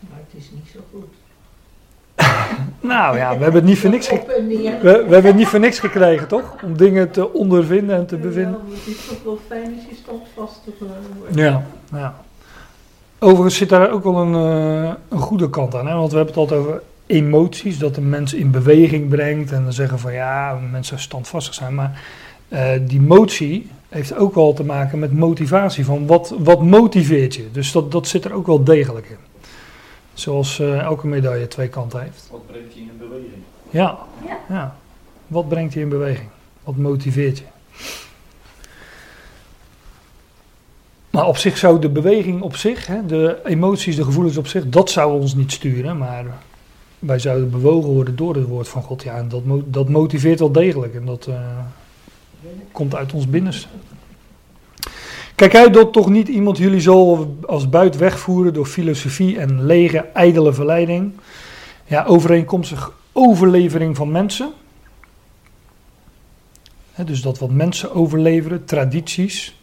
[0.00, 1.23] Maar het is niet zo goed.
[2.80, 5.78] Nou ja, we hebben het niet voor niks, we, we hebben het niet voor niks
[5.78, 6.56] gekregen, toch?
[6.64, 8.60] Om dingen te ondervinden en te bevinden.
[8.68, 10.86] Ja, het is toch wel fijn als je standvastig eh,
[11.18, 11.34] wordt.
[11.34, 12.14] Ja, ja.
[13.18, 15.86] Overigens zit daar ook wel een, eh, een goede kant aan.
[15.86, 15.94] Hè?
[15.94, 19.52] Want we hebben het altijd over emoties, dat een mens in beweging brengt.
[19.52, 21.74] En dan zeggen van ja, mensen standvastig zijn.
[21.74, 22.02] Maar
[22.48, 25.84] eh, die motie heeft ook wel te maken met motivatie.
[25.84, 27.48] Van wat, wat motiveert je?
[27.52, 29.33] Dus dat, dat zit er ook wel degelijk in.
[30.14, 32.28] Zoals eh, elke medaille twee kanten heeft.
[32.30, 33.42] Wat brengt je in beweging?
[33.70, 34.38] Ja, Ja.
[34.48, 34.76] ja.
[35.26, 36.28] Wat brengt je in beweging?
[36.64, 37.44] Wat motiveert je?
[41.10, 44.68] Maar op zich zou de beweging op zich, hè, de emoties, de gevoelens op zich,
[44.68, 45.98] dat zou ons niet sturen.
[45.98, 46.24] Maar
[46.98, 49.02] wij zouden bewogen worden door het woord van God.
[49.02, 50.94] Ja, en dat, mo- dat motiveert wel degelijk.
[50.94, 51.36] En dat eh,
[52.72, 53.68] komt uit ons binnenste.
[55.34, 59.98] Kijk uit dat toch niet iemand jullie zal als buit wegvoeren door filosofie en lege,
[59.98, 61.12] ijdele verleiding.
[61.86, 64.52] Ja, overeenkomstig overlevering van mensen.
[67.04, 69.58] Dus dat wat mensen overleveren, tradities.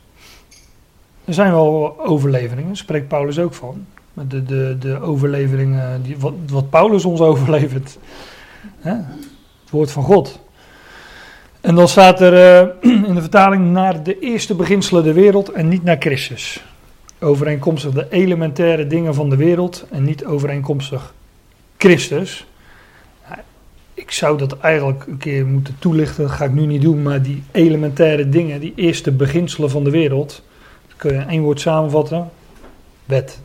[1.25, 3.85] Er zijn wel overleveringen, spreekt Paulus ook van.
[4.13, 7.97] De, de, de overleveringen, die, wat, wat Paulus ons overlevert.
[8.79, 10.39] Het woord van God.
[11.61, 12.67] En dan staat er eh,
[13.07, 16.63] in de vertaling naar de eerste beginselen der wereld en niet naar Christus.
[17.19, 21.13] Overeenkomstig de elementaire dingen van de wereld en niet overeenkomstig
[21.77, 22.45] Christus.
[23.93, 27.21] Ik zou dat eigenlijk een keer moeten toelichten, dat ga ik nu niet doen, maar
[27.21, 30.43] die elementaire dingen, die eerste beginselen van de wereld,
[30.87, 32.29] dat kun je in één woord samenvatten:
[33.05, 33.39] wet.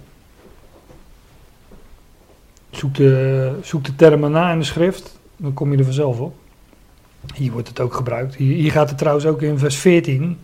[2.70, 6.34] Zoek de, zoek de termen na in de schrift, dan kom je er vanzelf op.
[7.34, 8.34] Hier wordt het ook gebruikt.
[8.34, 10.38] Hier, gaat het trouwens ook in vers 14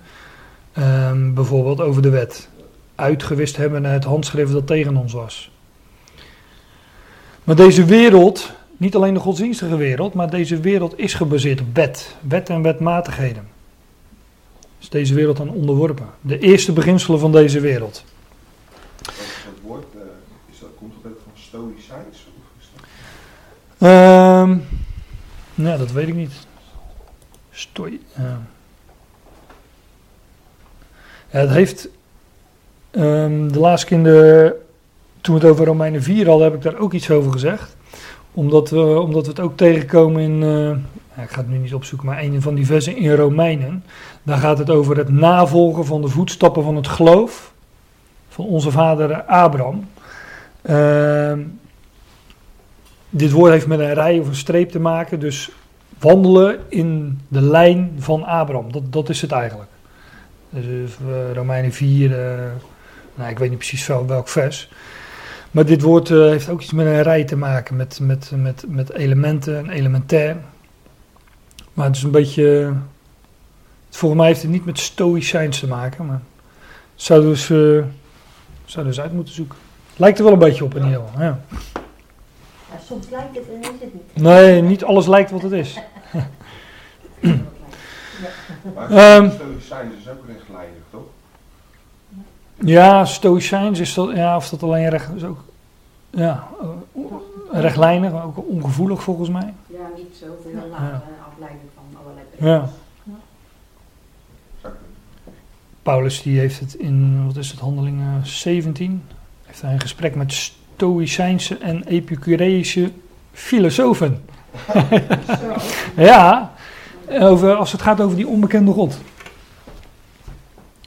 [0.72, 2.48] ehm, bijvoorbeeld over de wet.
[2.94, 5.50] Uitgewist hebben het handschrift dat tegen ons was.
[7.44, 12.16] Maar deze wereld, niet alleen de godsdienstige wereld, maar deze wereld is gebaseerd op wet.
[12.20, 13.48] Wet en wetmatigheden.
[14.80, 16.06] Is deze wereld aan onderworpen.
[16.20, 18.04] De eerste beginselen van deze wereld.
[19.02, 19.14] Dat
[19.62, 19.84] woord,
[20.50, 22.26] is dat, komt dat van stoïcijns?
[23.78, 24.56] Ehm
[25.54, 26.32] nou, dat weet ik niet.
[31.28, 31.88] Het heeft.
[32.90, 34.54] ehm, de laatste keer de.
[35.20, 37.76] Toen we het over Romeinen 4 hadden, heb ik daar ook iets over gezegd.
[38.32, 40.38] Omdat we, omdat we het ook tegenkomen in.
[41.16, 43.84] ja, ik ga het nu niet opzoeken, maar een van die versen in Romeinen.
[44.22, 47.52] Daar gaat het over het navolgen van de voetstappen van het geloof.
[48.28, 49.88] Van onze vader Abraham.
[50.62, 51.40] Ehm
[53.14, 55.50] dit woord heeft met een rij of een streep te maken, dus
[56.02, 58.72] wandelen in de lijn van Abraham.
[58.72, 59.70] Dat, dat is het eigenlijk.
[60.50, 62.50] Dus eh, Romeinen 4, eh,
[63.14, 64.70] nou, ik weet niet precies wel welk vers.
[65.50, 68.64] Maar dit woord eh, heeft ook iets met een rij te maken, met, met, met,
[68.68, 70.36] met elementen en elementair.
[71.72, 72.72] Maar het is een beetje.
[73.90, 76.20] Volgens mij heeft het niet met stoïcijns te maken, maar
[76.94, 77.46] zou dus,
[78.64, 79.58] zou dus uit moeten zoeken.
[79.96, 81.10] Lijkt er wel een beetje op in geval.
[81.18, 81.40] Ja.
[82.72, 84.22] Ja, soms lijkt het en is het niet.
[84.22, 85.78] Nee, niet alles lijkt wat het is.
[88.74, 89.30] Maar Ehm.
[89.30, 91.02] stoïcijns is ook rechtlijnig, toch?
[92.54, 95.44] Ja, stoïcijns is dat, ja, of dat alleen recht, is ook,
[96.10, 96.48] ja,
[97.52, 99.54] eh, rechtlijnig, maar ook ongevoelig volgens mij.
[99.66, 100.66] Ja, niet zoveel Ja.
[100.70, 101.02] laten
[101.32, 102.68] afleiden van allerlei Ja.
[103.02, 103.20] Kunnen.
[105.82, 109.02] Paulus die heeft het in, wat is het, handelingen 17,
[109.42, 110.32] heeft hij een gesprek met
[110.86, 112.90] stoïcijnse en epicureïsche
[113.32, 114.24] filosofen.
[115.96, 116.52] ja,
[117.20, 118.98] over, als het gaat over die onbekende God.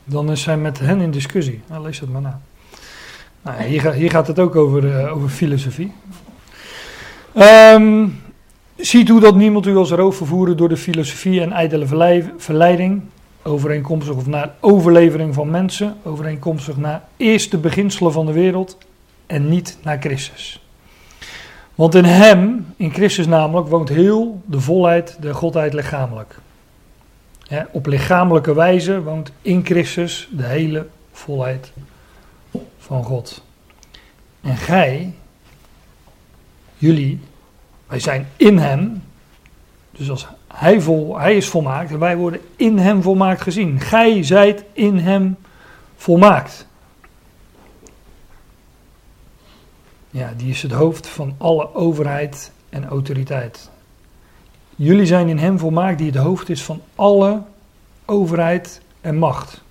[0.04, 1.62] Dan is hij met hen in discussie.
[1.68, 2.39] Nou, lees het maar na.
[3.41, 5.91] Nou, hier, ga- hier gaat het ook over, eh, over filosofie.
[7.34, 8.08] Ehm,
[8.76, 13.02] ziet hoe dat niemand u als roof vervoeren door de filosofie en ijdele verlei- verleiding.
[13.43, 15.96] Overeenkomstig of naar overlevering van mensen.
[16.04, 18.78] Overeenkomstig naar eerste beginselen van de wereld.
[19.28, 20.65] En niet naar Christus.
[21.76, 26.36] Want in hem, in Christus namelijk, woont heel de volheid der Godheid lichamelijk.
[27.71, 31.71] Op lichamelijke wijze woont in Christus de hele volheid
[32.78, 33.43] van God.
[34.41, 35.13] En gij,
[36.78, 37.19] jullie,
[37.88, 39.03] wij zijn in hem.
[39.91, 43.80] Dus als hij, vol, hij is volmaakt wij worden in hem volmaakt gezien.
[43.80, 45.38] Gij zijt in hem
[45.95, 46.67] volmaakt.
[50.16, 53.70] Ja, die is het hoofd van alle overheid en autoriteit.
[54.76, 57.41] Jullie zijn in hem volmaakt die het hoofd is van alle
[58.05, 59.63] overheid en macht.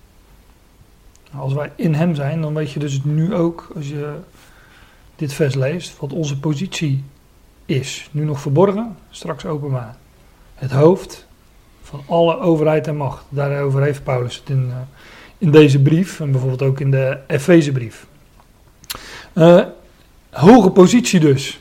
[1.31, 4.15] Nou, Als wij in hem zijn, dan weet je dus nu ook, als je
[5.15, 7.03] dit vers leest, wat onze positie
[7.65, 8.09] is.
[8.11, 9.95] Nu nog verborgen, straks openbaar.
[10.55, 11.27] Het hoofd
[11.81, 13.25] van alle overheid en macht.
[13.29, 14.77] Daarover heeft Paulus het in, eh,
[15.37, 18.07] in deze brief en bijvoorbeeld ook in de Efezebrief.
[19.33, 19.65] Eh,
[20.35, 21.59] hoge positie dus.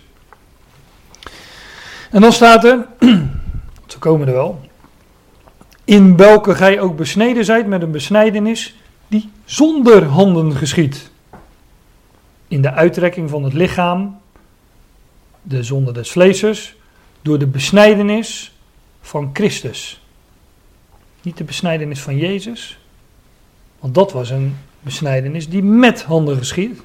[2.10, 2.86] En dan staat er,
[3.86, 4.60] ze komen er wel,
[5.84, 8.74] in welke gij ook besneden zijt met een besnijdenis
[9.08, 11.10] die zonder handen geschiet.
[12.48, 14.20] In de uittrekking van het lichaam,
[15.42, 16.76] de zonde des vleeses,
[17.22, 18.52] door de besnijdenis
[19.00, 20.02] van Christus.
[21.22, 22.78] Niet de besnijdenis van Jezus,
[23.78, 26.80] want dat was een besnijdenis die met handen geschiet.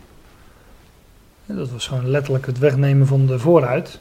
[1.55, 3.99] Dat was gewoon letterlijk het wegnemen van de vooruit.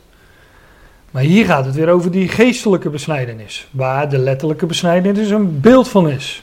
[1.11, 5.89] Maar hier gaat het weer over die geestelijke besnijdenis, waar de letterlijke besnijdenis een beeld
[5.89, 6.43] van is.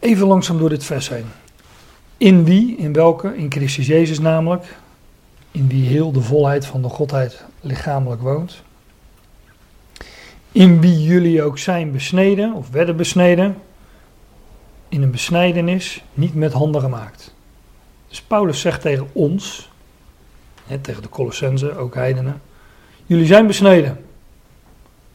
[0.00, 1.26] Even langzaam door dit vers heen.
[2.16, 4.76] In wie, in welke, in Christus Jezus namelijk,
[5.50, 8.62] in wie heel de volheid van de Godheid lichamelijk woont.
[10.52, 13.56] In wie jullie ook zijn besneden of werden besneden,
[14.96, 17.34] in een besnijdenis, niet met handen gemaakt.
[18.08, 19.70] Dus Paulus zegt tegen ons,
[20.66, 22.40] hè, tegen de Colossenzen, ook heidenen,
[23.06, 24.04] jullie zijn besneden.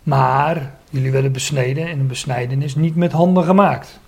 [0.04, 4.00] Maar jullie werden besneden in een besnijdenis niet met handen gemaakt.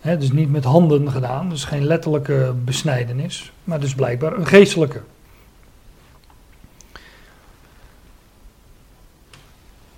[0.00, 5.00] Hè, dus niet met handen gedaan, dus geen letterlijke besnijdenis, maar dus blijkbaar een geestelijke.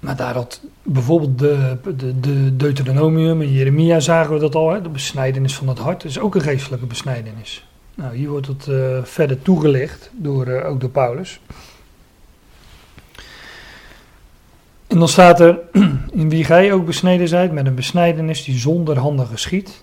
[0.05, 4.83] Maar daar had bijvoorbeeld de, de, de Deuteronomium en Jeremia zagen we dat al, hè?
[4.83, 7.67] de besnijdenis van het hart is ook een geestelijke besnijdenis.
[7.95, 11.41] Nou, hier wordt het uh, verder toegelicht door, uh, ook door Paulus.
[14.87, 15.59] En dan staat er,
[16.13, 19.83] in wie gij ook besneden zijt met een besnijdenis die zonder handen geschiet,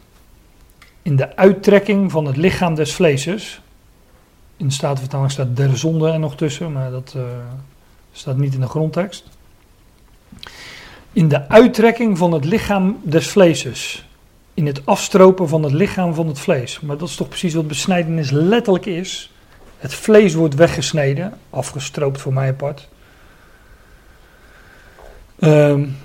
[1.01, 3.61] in de uittrekking van het lichaam des vleeses.
[4.57, 7.23] In de Statenvertaling staat der zonde er nog tussen, maar dat uh,
[8.11, 9.39] staat niet in de grondtekst
[11.13, 14.09] in de uittrekking van het lichaam des vleeses.
[14.53, 16.79] In het afstropen van het lichaam van het vlees.
[16.79, 19.31] Maar dat is toch precies wat besnijdenis letterlijk is.
[19.77, 22.89] Het vlees wordt weggesneden, afgestroopt voor mijn part.
[25.39, 25.97] Um,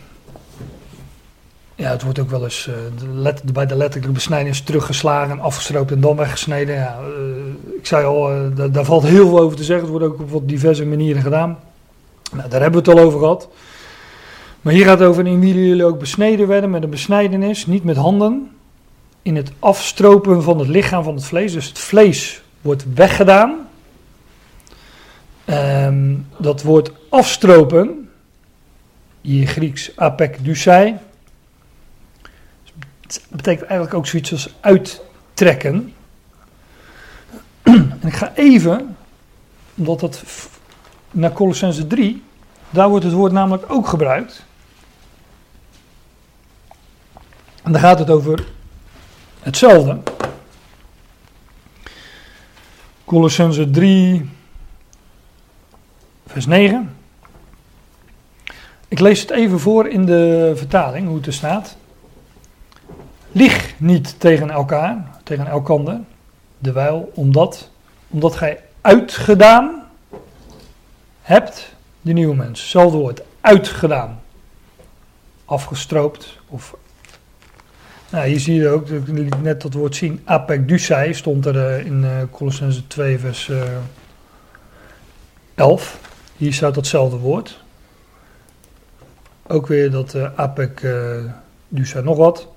[1.74, 2.70] ja, het wordt ook wel eens
[3.12, 6.74] let, bij de letterlijke besnijdenis teruggeslagen, afgestroopt en dan weggesneden.
[6.74, 9.84] Ja, uh, ik zei al, daar, daar, valt heel veel over te zeggen.
[9.88, 11.58] Het wordt ook op wat diverse manieren gedaan.
[12.32, 13.48] Nou, daar hebben we het al over gehad.
[14.66, 17.84] Maar hier gaat het over in wie jullie ook besneden werden met een besnijdenis, niet
[17.84, 18.50] met handen.
[19.22, 21.52] In het afstropen van het lichaam van het vlees.
[21.52, 23.68] Dus het vlees wordt weggedaan.
[25.46, 28.10] Um, dat woord afstropen,
[29.20, 30.96] hier Grieks apekdusei,
[33.28, 35.92] betekent eigenlijk ook zoiets als uittrekken.
[37.62, 38.96] En ik ga even,
[39.74, 40.22] omdat dat
[41.10, 42.22] naar Colossense 3,
[42.70, 44.45] daar wordt het woord namelijk ook gebruikt.
[47.66, 48.44] En dan gaat het over
[49.40, 49.98] hetzelfde.
[53.04, 54.30] Colossense 3,
[56.26, 56.96] vers 9.
[58.88, 61.76] Ik lees het even voor in de vertaling, hoe het er staat.
[63.32, 66.00] Lieg niet tegen elkaar, tegen elkander,
[66.58, 67.70] dewijl omdat,
[68.08, 69.82] omdat gij uitgedaan
[71.22, 72.60] hebt de nieuwe mens.
[72.60, 74.20] Hetzelfde woord, uitgedaan.
[75.44, 76.74] Afgestroopt of
[78.10, 81.86] nou, hier zie je ook, ik liet net dat woord zien, apekdusei stond er uh,
[81.86, 83.62] in uh, Colossense 2 vers uh,
[85.54, 86.00] 11.
[86.36, 87.64] Hier staat datzelfde woord.
[89.46, 92.48] Ook weer dat uh, apekdusei nog wat.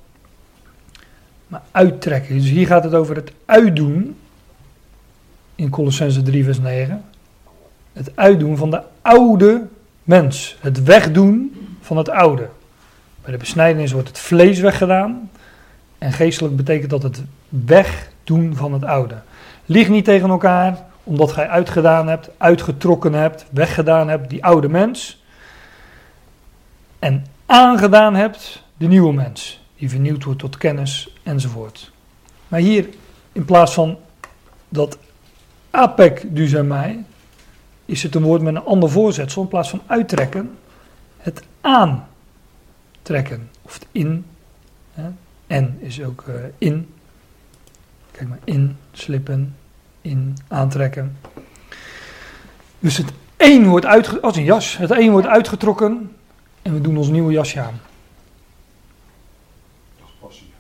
[1.48, 4.18] Maar uittrekken, dus hier gaat het over het uitdoen
[5.56, 7.04] in Colossense 3 vers 9.
[7.94, 9.68] Het uitdoen van de oude
[10.04, 10.58] mens.
[10.60, 12.50] Het wegdoen van het oude.
[13.22, 15.30] Bij de besnijdenis wordt het vlees weggedaan.
[16.00, 19.16] En geestelijk betekent dat het wegdoen van het oude.
[19.66, 25.24] Lieg niet tegen elkaar, omdat gij uitgedaan hebt, uitgetrokken hebt, weggedaan hebt die oude mens.
[27.00, 31.92] En aangedaan hebt de nieuwe mens, die vernieuwd wordt tot kennis enzovoort.
[32.48, 32.90] Maar hier,
[33.32, 33.98] in plaats van
[34.70, 34.98] dat
[35.70, 36.26] apek
[36.64, 37.04] mij,
[37.86, 39.42] is het een woord met een ander voorzetsel.
[39.42, 40.58] In plaats van uittrekken,
[41.18, 43.50] het aantrekken.
[43.62, 44.26] Of het in.
[44.94, 45.10] Hè,
[45.50, 46.94] en is ook uh, in.
[48.12, 49.56] Kijk maar, in, slippen,
[50.02, 51.18] in, aantrekken.
[52.80, 56.16] Dus het een wordt uitgetrokken, als een jas, het een wordt uitgetrokken
[56.62, 57.82] en we doen ons nieuwe jasje aan.
[59.98, 60.52] Dat is passie.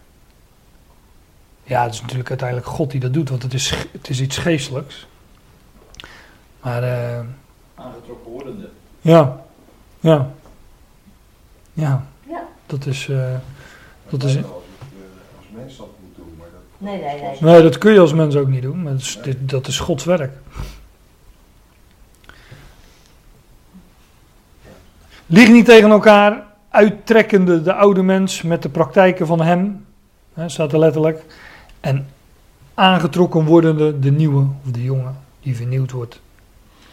[1.63, 4.37] Ja, het is natuurlijk uiteindelijk God die dat doet, want het is, het is iets
[4.37, 5.07] geestelijks.
[6.61, 7.25] Maar eh,
[7.75, 8.69] Aangetrokken wordende.
[9.01, 9.41] ja,
[9.99, 10.31] ja,
[11.73, 12.47] ja, Ja.
[12.65, 13.31] dat is, eh,
[14.09, 14.37] dat Dat is,
[15.55, 16.61] dat moet doen, maar dat...
[16.77, 17.37] Nee, nee, nee.
[17.39, 19.79] nee, dat kun je als mens ook niet doen, maar dat is, dit- dat is
[19.79, 20.31] Gods werk.
[25.25, 29.85] Lieg niet tegen elkaar, uittrekkende de oude mens met de praktijken van hem,
[30.33, 31.25] hè, staat er letterlijk,
[31.79, 32.07] en
[32.73, 35.11] aangetrokken wordende de nieuwe, of de jonge,
[35.41, 36.21] die vernieuwd wordt.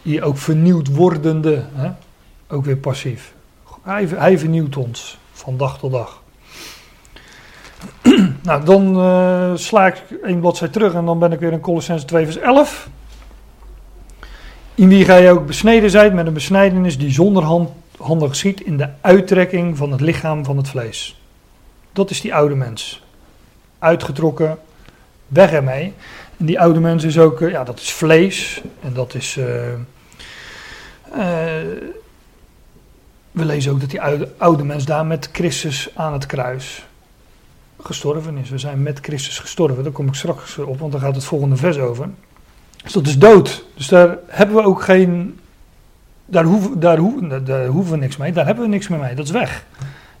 [0.01, 1.91] Die ook vernieuwd wordende, hè,
[2.47, 3.33] ook weer passief.
[3.81, 6.21] Hij, hij vernieuwt ons van dag tot dag.
[8.43, 12.05] nou, dan eh, sla ik een bladzij terug en dan ben ik weer in Colossense
[12.05, 12.89] 2 vers 11.
[14.75, 18.77] In wie gij ook besneden zijt met een besnijdenis die zonder hand, handen geschiet in
[18.77, 21.21] de uittrekking van het lichaam van het vlees.
[21.93, 23.03] Dat is die oude mens.
[23.79, 24.57] Uitgetrokken,
[25.27, 25.93] weg ermee.
[26.37, 28.61] En die oude mens is ook, eh, ja, dat is vlees.
[28.81, 29.37] En dat is.
[29.37, 29.73] eh,
[33.31, 36.86] we lezen ook dat die oude, oude mens daar met Christus aan het kruis
[37.79, 38.49] gestorven is.
[38.49, 39.83] We zijn met Christus gestorven.
[39.83, 42.09] Daar kom ik straks op, want daar gaat het volgende vers over.
[42.83, 43.65] Dus dat is dood.
[43.75, 45.39] Dus daar hebben we ook geen.
[46.25, 48.31] Daar hoeven, daar, hoeven, hoeven we niks mee.
[48.31, 49.15] Daar hebben we niks meer mee.
[49.15, 49.65] Dat is weg.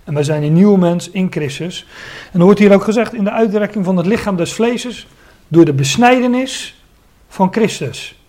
[0.03, 1.85] En wij zijn een nieuwe mens in Christus.
[2.23, 5.07] En dan wordt hier ook gezegd in de uitdrukking van het lichaam des vleeses.
[5.47, 6.81] door de besnijdenis
[7.27, 8.21] van Christus.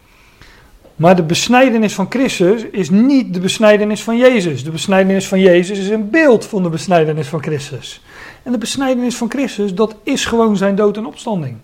[0.96, 4.64] Maar de besnijdenis van Christus is niet de besnijdenis van Jezus.
[4.64, 8.02] De besnijdenis van Jezus is een beeld van de besnijdenis van Christus.
[8.48, 11.56] En de besnijdenis van Christus, dat is gewoon zijn dood en opstanding.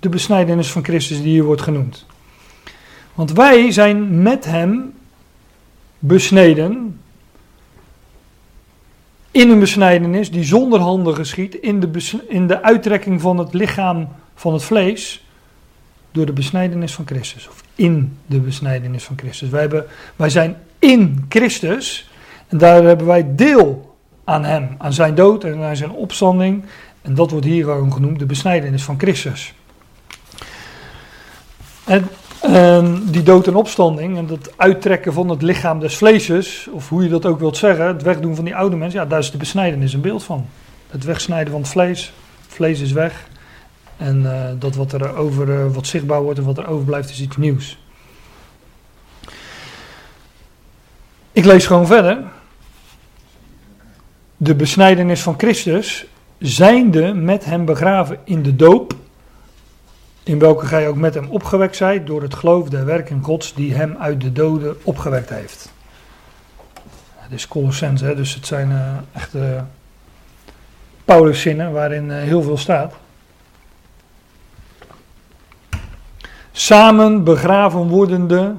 [0.00, 2.06] De besnijdenis van Christus die hier wordt genoemd.
[3.14, 4.94] Want wij zijn met hem
[5.98, 7.00] besneden
[9.30, 11.90] in een besnijdenis die zonder handen geschiet, in de,
[12.28, 15.24] in de uittrekking van het lichaam van het vlees,
[16.12, 17.48] door de besnijdenis van Christus.
[17.48, 19.48] Of in de besnijdenis van Christus.
[19.48, 22.10] Wij, hebben, wij zijn in Christus
[22.48, 23.87] en daar hebben wij deel
[24.28, 26.64] aan hem, aan zijn dood en aan zijn opstanding.
[27.02, 29.54] En dat wordt hier gewoon genoemd de besnijdenis van Christus.
[31.84, 32.08] En
[32.40, 37.02] ehm, die dood en opstanding en dat uittrekken van het lichaam des vleeses, of hoe
[37.02, 39.38] je dat ook wilt zeggen, het wegdoen van die oude mens, ja, daar is de
[39.38, 40.46] besnijdenis een beeld van.
[40.90, 42.12] Het wegsnijden van het vlees,
[42.48, 43.28] vlees is weg.
[43.96, 47.20] En eh, dat wat er over, eh, wat zichtbaar wordt en wat er overblijft, is
[47.20, 47.78] iets nieuws.
[51.32, 52.36] Ik lees gewoon verder.
[54.40, 56.06] De besnijdenis van Christus,
[56.38, 58.94] zijnde met hem begraven in de doop,
[60.22, 63.74] in welke gij ook met hem opgewekt zijt door het geloof der werken Gods die
[63.74, 65.72] hem uit de doden opgewekt heeft.
[67.14, 69.62] Het is Colossens, hè, dus het zijn eh, echt eh
[71.04, 72.94] Pauluszinnen waarin eh, heel veel staat.
[76.52, 78.54] Samen begraven wordende,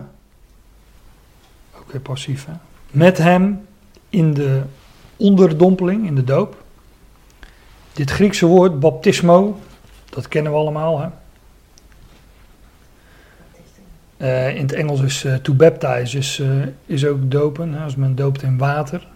[1.78, 2.54] ook weer passief, hè,
[2.92, 3.68] met hem
[4.10, 4.62] in de
[5.20, 6.64] onderdompeling, in de doop.
[7.94, 9.60] Dit Griekse woord, baptismo,
[10.10, 11.00] dat kennen we allemaal.
[11.00, 11.08] Hè?
[14.18, 16.48] Eh, in het Engels is eh, to baptize is, eh,
[16.86, 19.08] is ook dopen, hè, als men doopt in water.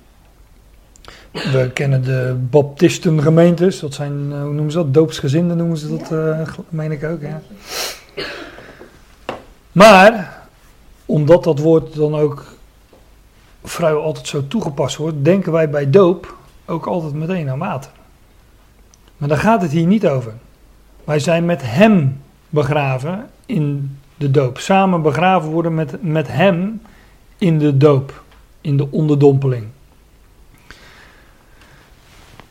[1.32, 6.12] We kennen de baptistengemeentes, dat zijn, hoe noemen ze dat, doopsgezinden noemen ze dat,
[6.70, 7.20] meen ik ook.
[9.72, 10.42] Maar,
[11.06, 12.46] omdat dat woord dan ook
[13.64, 16.36] vrijwel altijd zo toegepast wordt, denken wij bij doop
[16.66, 17.92] ook altijd meteen aan water.
[19.18, 20.34] Maar daar gaat het hier niet over.
[21.04, 24.58] Wij zijn met hem begraven in de doop.
[24.58, 26.82] Samen begraven worden met, met hem
[27.38, 28.24] in de doop,
[28.62, 29.66] in de onderdompeling.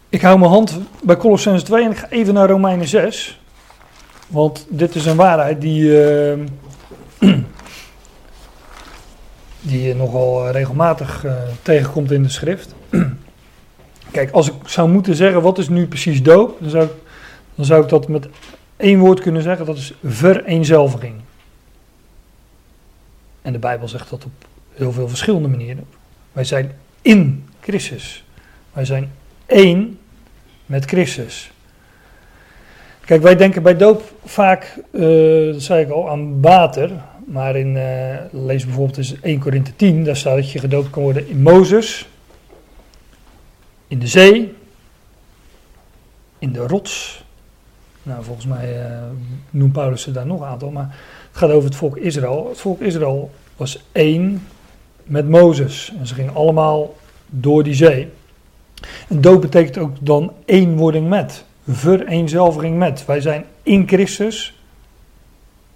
[0.08, 3.40] Ik hou mijn hand bij Colossens 2 en ik ga even naar Romeinen 6.
[4.28, 6.38] Want dit is een waarheid die, eh,
[9.62, 12.74] die je nogal eh, regelmatig eh, tegenkomt in de schrift.
[14.10, 16.92] Kijk, als ik zou moeten zeggen wat is nu precies doop, dan zou, ik,
[17.54, 18.28] dan zou ik dat met
[18.76, 21.14] één woord kunnen zeggen, dat is vereenzelviging.
[23.42, 24.32] En de Bijbel zegt dat op
[24.72, 25.84] heel veel verschillende manieren.
[26.32, 26.72] Wij zijn
[27.02, 28.24] in Christus.
[28.72, 29.12] Wij zijn
[29.46, 29.98] één
[30.66, 31.52] met Christus.
[33.04, 36.90] Kijk, wij denken bij doop vaak, eh, dat zei ik al, aan water.
[37.24, 41.02] Maar in, eh, lees bijvoorbeeld in 1 Korinthe 10, daar staat dat je gedoopt kan
[41.02, 42.08] worden in Mozes,
[43.88, 44.54] in de zee,
[46.38, 47.24] in de rots.
[48.02, 48.96] Nou, volgens mij eh,
[49.50, 50.96] noemt Paulus er daar nog een aantal, maar
[51.28, 52.48] het gaat over het volk Israël.
[52.48, 54.46] Het volk Israël was één
[55.04, 56.94] met Mozes en ze gingen allemaal
[57.26, 58.08] door die zee.
[59.08, 61.44] En doop betekent ook dan eenwording met.
[61.68, 63.04] vereenzelviging met.
[63.04, 64.60] Wij zijn in Christus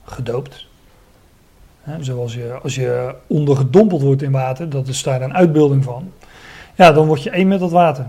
[0.04, 0.66] gedoopt.
[2.00, 6.12] Zoals je, als je ondergedompeld wordt in water, dat is daar een uitbeelding van.
[6.74, 8.06] Ja, dan word je één met dat water.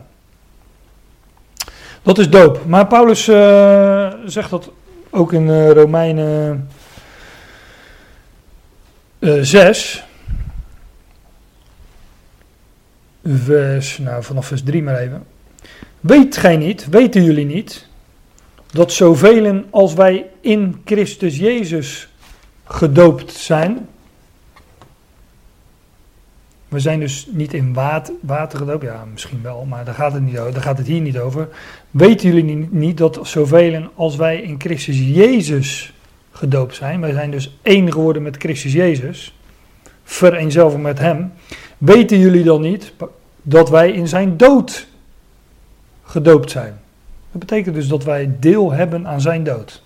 [2.02, 2.66] Dat is doop.
[2.66, 4.72] Maar Paulus eh, zegt dat
[5.10, 6.68] ook in eh, Romeinen
[9.20, 10.04] eh 6.
[13.24, 15.24] Vers, nou vanaf vers 3 maar even.
[16.00, 17.88] Weet gij niet, weten jullie niet,
[18.72, 22.10] dat zoveel als wij in Christus Jezus
[22.68, 23.88] gedoopt zijn.
[26.68, 27.74] We zijn dus niet in
[28.22, 31.02] water, gedoopt, ja misschien wel, maar daar gaat, het niet over, daar gaat het hier
[31.02, 31.50] niet over.
[31.92, 35.94] Weten jullie niet, niet dat zoveel als wij in Christus Jezus
[36.32, 39.40] gedoopt zijn, wij zijn dus één geworden met Christus Jezus,
[40.04, 41.32] vereenzelvigd met Hem.
[41.78, 42.94] Weten jullie dan niet
[43.42, 44.88] dat wij in zijn dood
[46.04, 46.80] gedoopt zijn?
[47.32, 49.84] Dat betekent dus dat wij deel hebben aan zijn dood.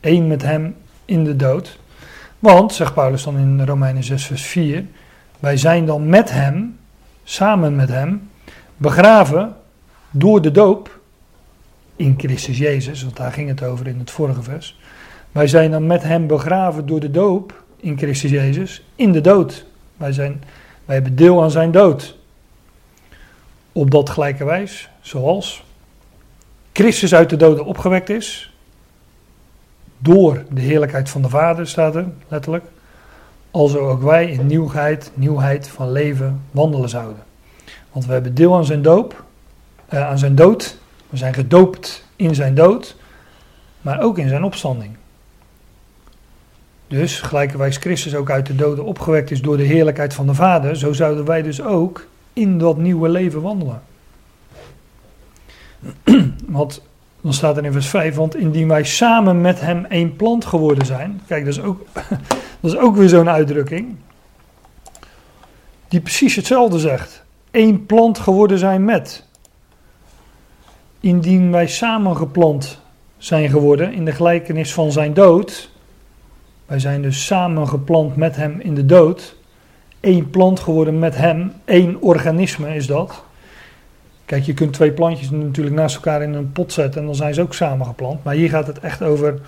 [0.00, 0.76] Eén met hem
[1.06, 1.78] in de dood.
[2.38, 4.84] Want, zegt Paulus dan in Romeinen 6, vers 4,
[5.40, 6.78] wij zijn dan met hem,
[7.24, 8.30] samen met hem,
[8.76, 9.56] begraven
[10.10, 10.98] door de doop
[11.96, 14.78] in Christus Jezus, want daar ging het over in het vorige vers.
[15.32, 19.66] Wij zijn dan met hem begraven door de doop in Christus Jezus in de dood.
[19.96, 20.42] Wij, zijn,
[20.84, 22.16] wij hebben deel aan zijn dood.
[23.72, 25.64] Op dat gelijke wijs, zoals
[26.72, 28.55] Christus uit de doden opgewekt is,
[29.98, 32.64] door de heerlijkheid van de Vader, staat er letterlijk,
[33.50, 37.22] alzo ook wij in nieuwheid, nieuwheid van leven wandelen zouden.
[37.92, 39.24] Want we hebben deel aan zijn doop,
[39.88, 40.78] eh, aan zijn dood,
[41.08, 42.96] we zijn gedoopt in zijn dood,
[43.80, 44.96] maar ook in zijn opstanding.
[46.88, 50.76] Dus, gelijkerwijs Christus ook uit de doden opgewekt is door de heerlijkheid van de Vader,
[50.76, 53.82] zo zouden wij dus ook in dat nieuwe leven wandelen.
[56.46, 56.82] Want
[57.26, 60.86] dan staat er in vers 5, want indien wij samen met hem één plant geworden
[60.86, 61.20] zijn.
[61.26, 61.86] Kijk, dat is ook,
[62.60, 63.96] dat is ook weer zo'n uitdrukking.
[65.88, 67.24] Die precies hetzelfde zegt.
[67.50, 69.24] Eén plant geworden zijn met.
[71.00, 72.80] Indien wij samen geplant
[73.18, 75.70] zijn geworden in de gelijkenis van zijn dood.
[76.66, 79.36] Wij zijn dus samen geplant met hem in de dood.
[80.00, 81.52] Eén plant geworden met hem.
[81.64, 83.24] één organisme is dat.
[84.26, 87.34] Kijk, je kunt twee plantjes natuurlijk naast elkaar in een pot zetten en dan zijn
[87.34, 88.24] ze ook samen geplant.
[88.24, 89.38] Maar hier gaat het echt over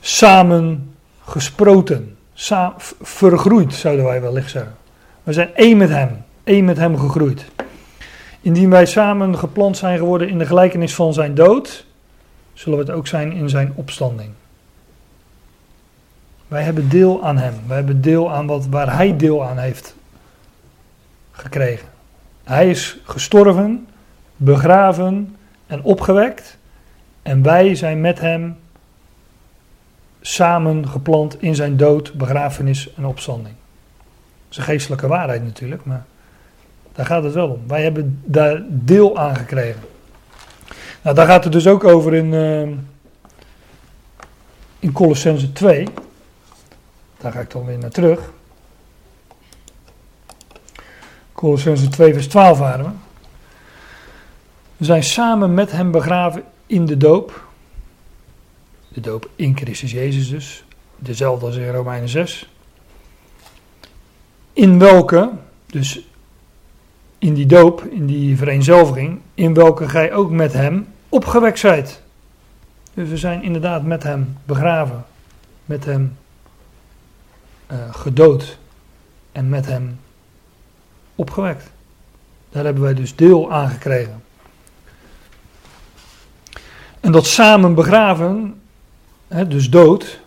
[0.00, 4.74] samen gesproten, sa vergroeid zouden wij wellicht zeggen.
[5.22, 7.44] We zijn één met hem, één met hem gegroeid.
[8.40, 11.86] Indien wij samen geplant zijn geworden in de gelijkenis van zijn dood,
[12.52, 14.30] zullen we het ook zijn in zijn opstanding.
[16.48, 17.54] Wij hebben deel aan hem.
[17.66, 19.94] Wij hebben deel aan wat, waar hij deel aan heeft
[21.30, 21.88] gekregen.
[22.44, 23.86] Hij is gestorven,
[24.44, 25.36] begraven
[25.66, 26.58] en opgewekt.
[27.22, 28.56] En wij zijn met hem
[30.20, 33.54] samen geplant in zijn dood, begrafenis en opstanding.
[33.96, 36.04] Dat is een geestelijke waarheid natuurlijk, maar
[36.92, 37.62] daar gaat het wel om.
[37.66, 39.80] Wij hebben daar deel aan gekregen.
[41.02, 42.76] Nou, daar gaat het dus ook over in, uh,
[44.78, 45.88] in Colossense 2.
[47.18, 48.32] Daar ga ik dan weer naar terug.
[51.32, 52.90] Colossense 2 vers 12 waren we.
[54.82, 57.46] We zijn samen met hem begraven in de doop.
[58.88, 60.64] De doop in Christus Jezus dus.
[60.96, 62.50] Dezelfde als in Romeinen 6.
[64.52, 65.30] In welke,
[65.66, 66.00] dus
[67.18, 72.02] in die doop, in die vereenzelviging, in welke gij ook met hem opgewekt zijt.
[72.94, 75.04] Dus we zijn inderdaad met hem begraven,
[75.64, 76.16] met hem
[77.72, 78.58] uh, gedood
[79.32, 80.00] en met hem
[81.14, 81.70] opgewekt.
[82.50, 84.22] Daar hebben wij dus deel aan gekregen.
[87.02, 88.54] En dat samen begraven,
[89.28, 90.20] hè, dus dood,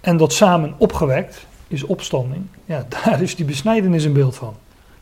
[0.00, 2.42] en dat samen opgewekt, is opstanding.
[2.64, 4.54] Ja, daar is die besnijdenis een beeld van.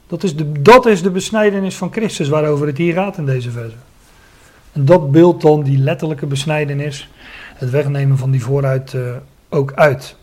[0.06, 3.50] Dat is, de, dat is de besnijdenis van Christus waarover het hier gaat in deze
[3.50, 3.76] verse.
[4.72, 7.09] En dat beeldt dan die letterlijke besnijdenis,
[7.55, 9.10] het wegnemen van die vooruit uh,
[9.48, 10.16] ook uit.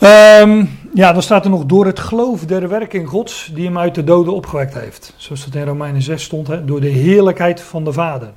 [0.00, 3.94] um, ja, dan staat er nog door het geloof der werking Gods die hem uit
[3.94, 5.14] de doden opgewekt heeft.
[5.16, 8.32] Zoals dat in Romeinen 6 stond, hè, door de heerlijkheid van de Vader.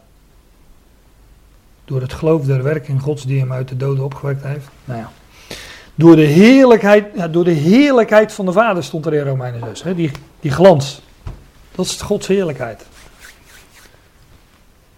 [1.86, 4.68] Door het geloof der werking Gods die hem uit de doden opgewekt heeft.
[4.86, 5.12] Nou ja.
[5.96, 9.84] Door de heerlijkheid, ja, door de heerlijkheid van de Vader stond er in Romeinen 6.
[9.84, 11.02] Hè, die, die glans.
[11.76, 12.86] Dat is Gods heerlijkheid.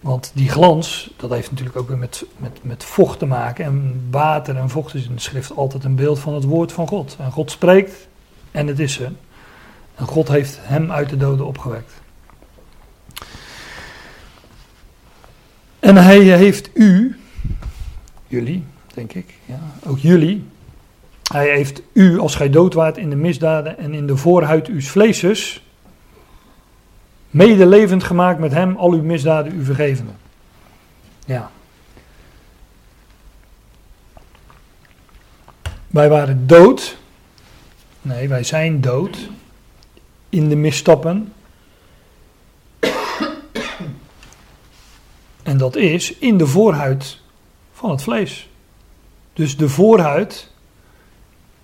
[0.00, 3.64] Want die glans, dat heeft natuurlijk ook weer met, met, met vocht te maken.
[3.64, 6.86] En water en vocht is in de schrift altijd een beeld van het woord van
[6.86, 7.16] God.
[7.18, 8.08] En God spreekt
[8.50, 9.12] en het is er.
[9.94, 11.92] En God heeft hem uit de doden opgewekt.
[15.78, 17.18] En hij heeft u,
[18.26, 18.64] jullie,
[18.94, 20.44] denk ik, ja, ook jullie.
[21.32, 24.88] Hij heeft u, als gij dood waart in de misdaden en in de voorhuid uws
[24.88, 25.62] vleeses,
[27.30, 30.12] medelevend gemaakt met hem, al uw misdaden u vergevende.
[31.24, 31.50] Ja.
[35.86, 36.96] Wij waren dood.
[38.02, 39.28] Nee, wij zijn dood.
[40.28, 41.32] In de misstappen.
[45.42, 47.20] En dat is in de voorhuid
[47.72, 48.48] van het vlees.
[49.32, 50.50] Dus de voorhuid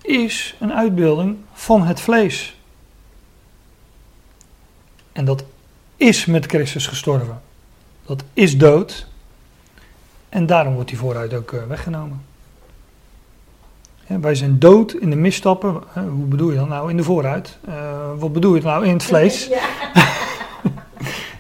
[0.03, 2.57] is een uitbeelding van het vlees.
[5.13, 5.45] En dat
[5.97, 7.41] is met Christus gestorven.
[8.07, 9.07] Dat is dood.
[10.29, 12.25] En daarom wordt die voorhuid ook eh, weggenomen.
[14.07, 15.83] Wij zijn dood in de misstappen.
[15.93, 17.59] Hoe bedoel je dan nou in de vooruit?
[17.69, 17.75] Uh,
[18.19, 19.47] wat bedoel je nou in het vlees?
[19.47, 19.61] Ja.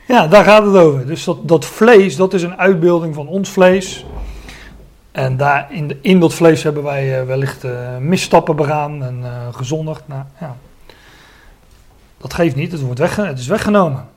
[0.08, 1.06] Ja, daar gaat het over.
[1.06, 4.06] Dus dat, dat vlees, dat is een uitbeelding van ons vlees.
[5.12, 9.24] En daar in, de, in dat vlees hebben wij uh, wellicht uh, misstappen begaan en
[9.54, 10.02] gezondigd.
[10.08, 10.56] Nou, ja.
[12.18, 14.08] Dat geeft niet, het, wordt wegge het is weggenomen.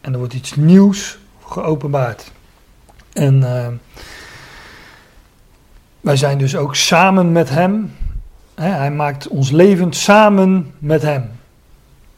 [0.00, 2.32] En er wordt iets nieuws geopenbaard.
[3.12, 3.40] En
[6.00, 7.94] wij zijn dus ook samen met Hem.
[8.54, 11.30] Hij maakt ons levend samen met Hem.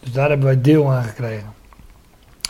[0.00, 1.56] Dus daar hebben wij deel aan gekregen.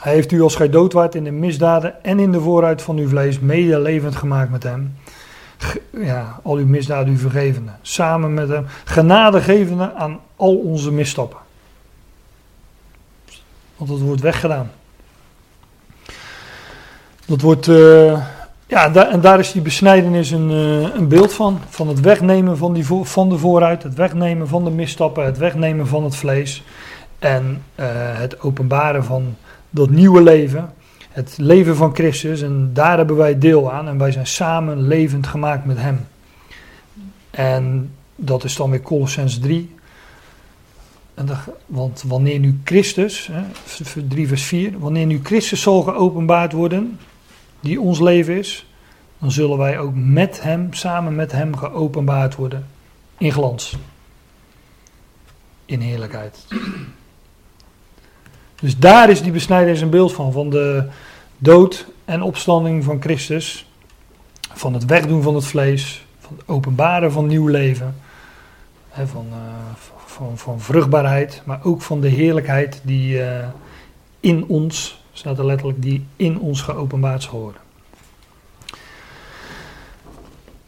[0.00, 2.96] Hij heeft u als gij dood waart in de misdaden en in de vooruit van
[2.96, 4.96] uw vlees mede levend gemaakt met hem.
[5.90, 7.70] Ja, al uw misdaden u vergevende.
[7.82, 8.66] Samen met hem.
[8.84, 11.38] Genade gevende aan al onze misstappen.
[13.76, 14.70] Want dat wordt weggedaan.
[17.28, 18.22] Dat wordt, uh,
[18.66, 21.60] ja, en daar is die besnijdenis een, uh, een beeld van.
[21.68, 25.86] Van het wegnemen van, die van de vooruit, het wegnemen van de misstappen, het wegnemen
[25.86, 26.64] van het vlees.
[27.18, 29.36] En uh, het openbaren van
[29.70, 30.72] dat nieuwe leven,
[31.08, 32.42] het leven van Christus.
[32.42, 36.06] En daar hebben wij deel aan en wij zijn samen levend gemaakt met Hem.
[37.30, 39.74] En dat is dan weer Colossens 3.
[41.14, 41.28] En
[41.66, 43.42] want wanneer nu Christus, hè,
[44.08, 46.98] 3 vers 4, wanneer nu Christus zal geopenbaard worden,
[47.60, 48.66] die ons leven is,
[49.18, 52.66] dan zullen wij ook met Hem, samen met Hem geopenbaard worden
[53.18, 53.76] in glans.
[55.64, 56.46] In heerlijkheid.
[58.60, 60.88] Dus daar is die besnijdenis een beeld van, van de
[61.38, 63.70] dood en opstanding van Christus,
[64.52, 67.96] van het wegdoen van het vlees, van het openbaren van nieuw leven,
[68.88, 69.36] hè, van, uh,
[70.06, 73.46] van, van vruchtbaarheid, maar ook van de heerlijkheid die uh,
[74.20, 77.52] in ons, staat er letterlijk, die in ons geopenbaard zal.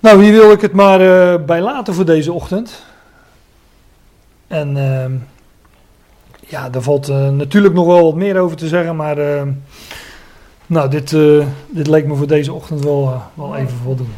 [0.01, 2.85] Nou, hier wil ik het maar uh, bij laten voor deze ochtend.
[4.47, 5.13] En ehm,
[6.47, 9.43] ja, daar valt uh, natuurlijk nog wel wat meer over te zeggen, maar uh,
[10.67, 14.13] nou, dit, uh, dit leek me voor deze ochtend wel, wel even voldoende.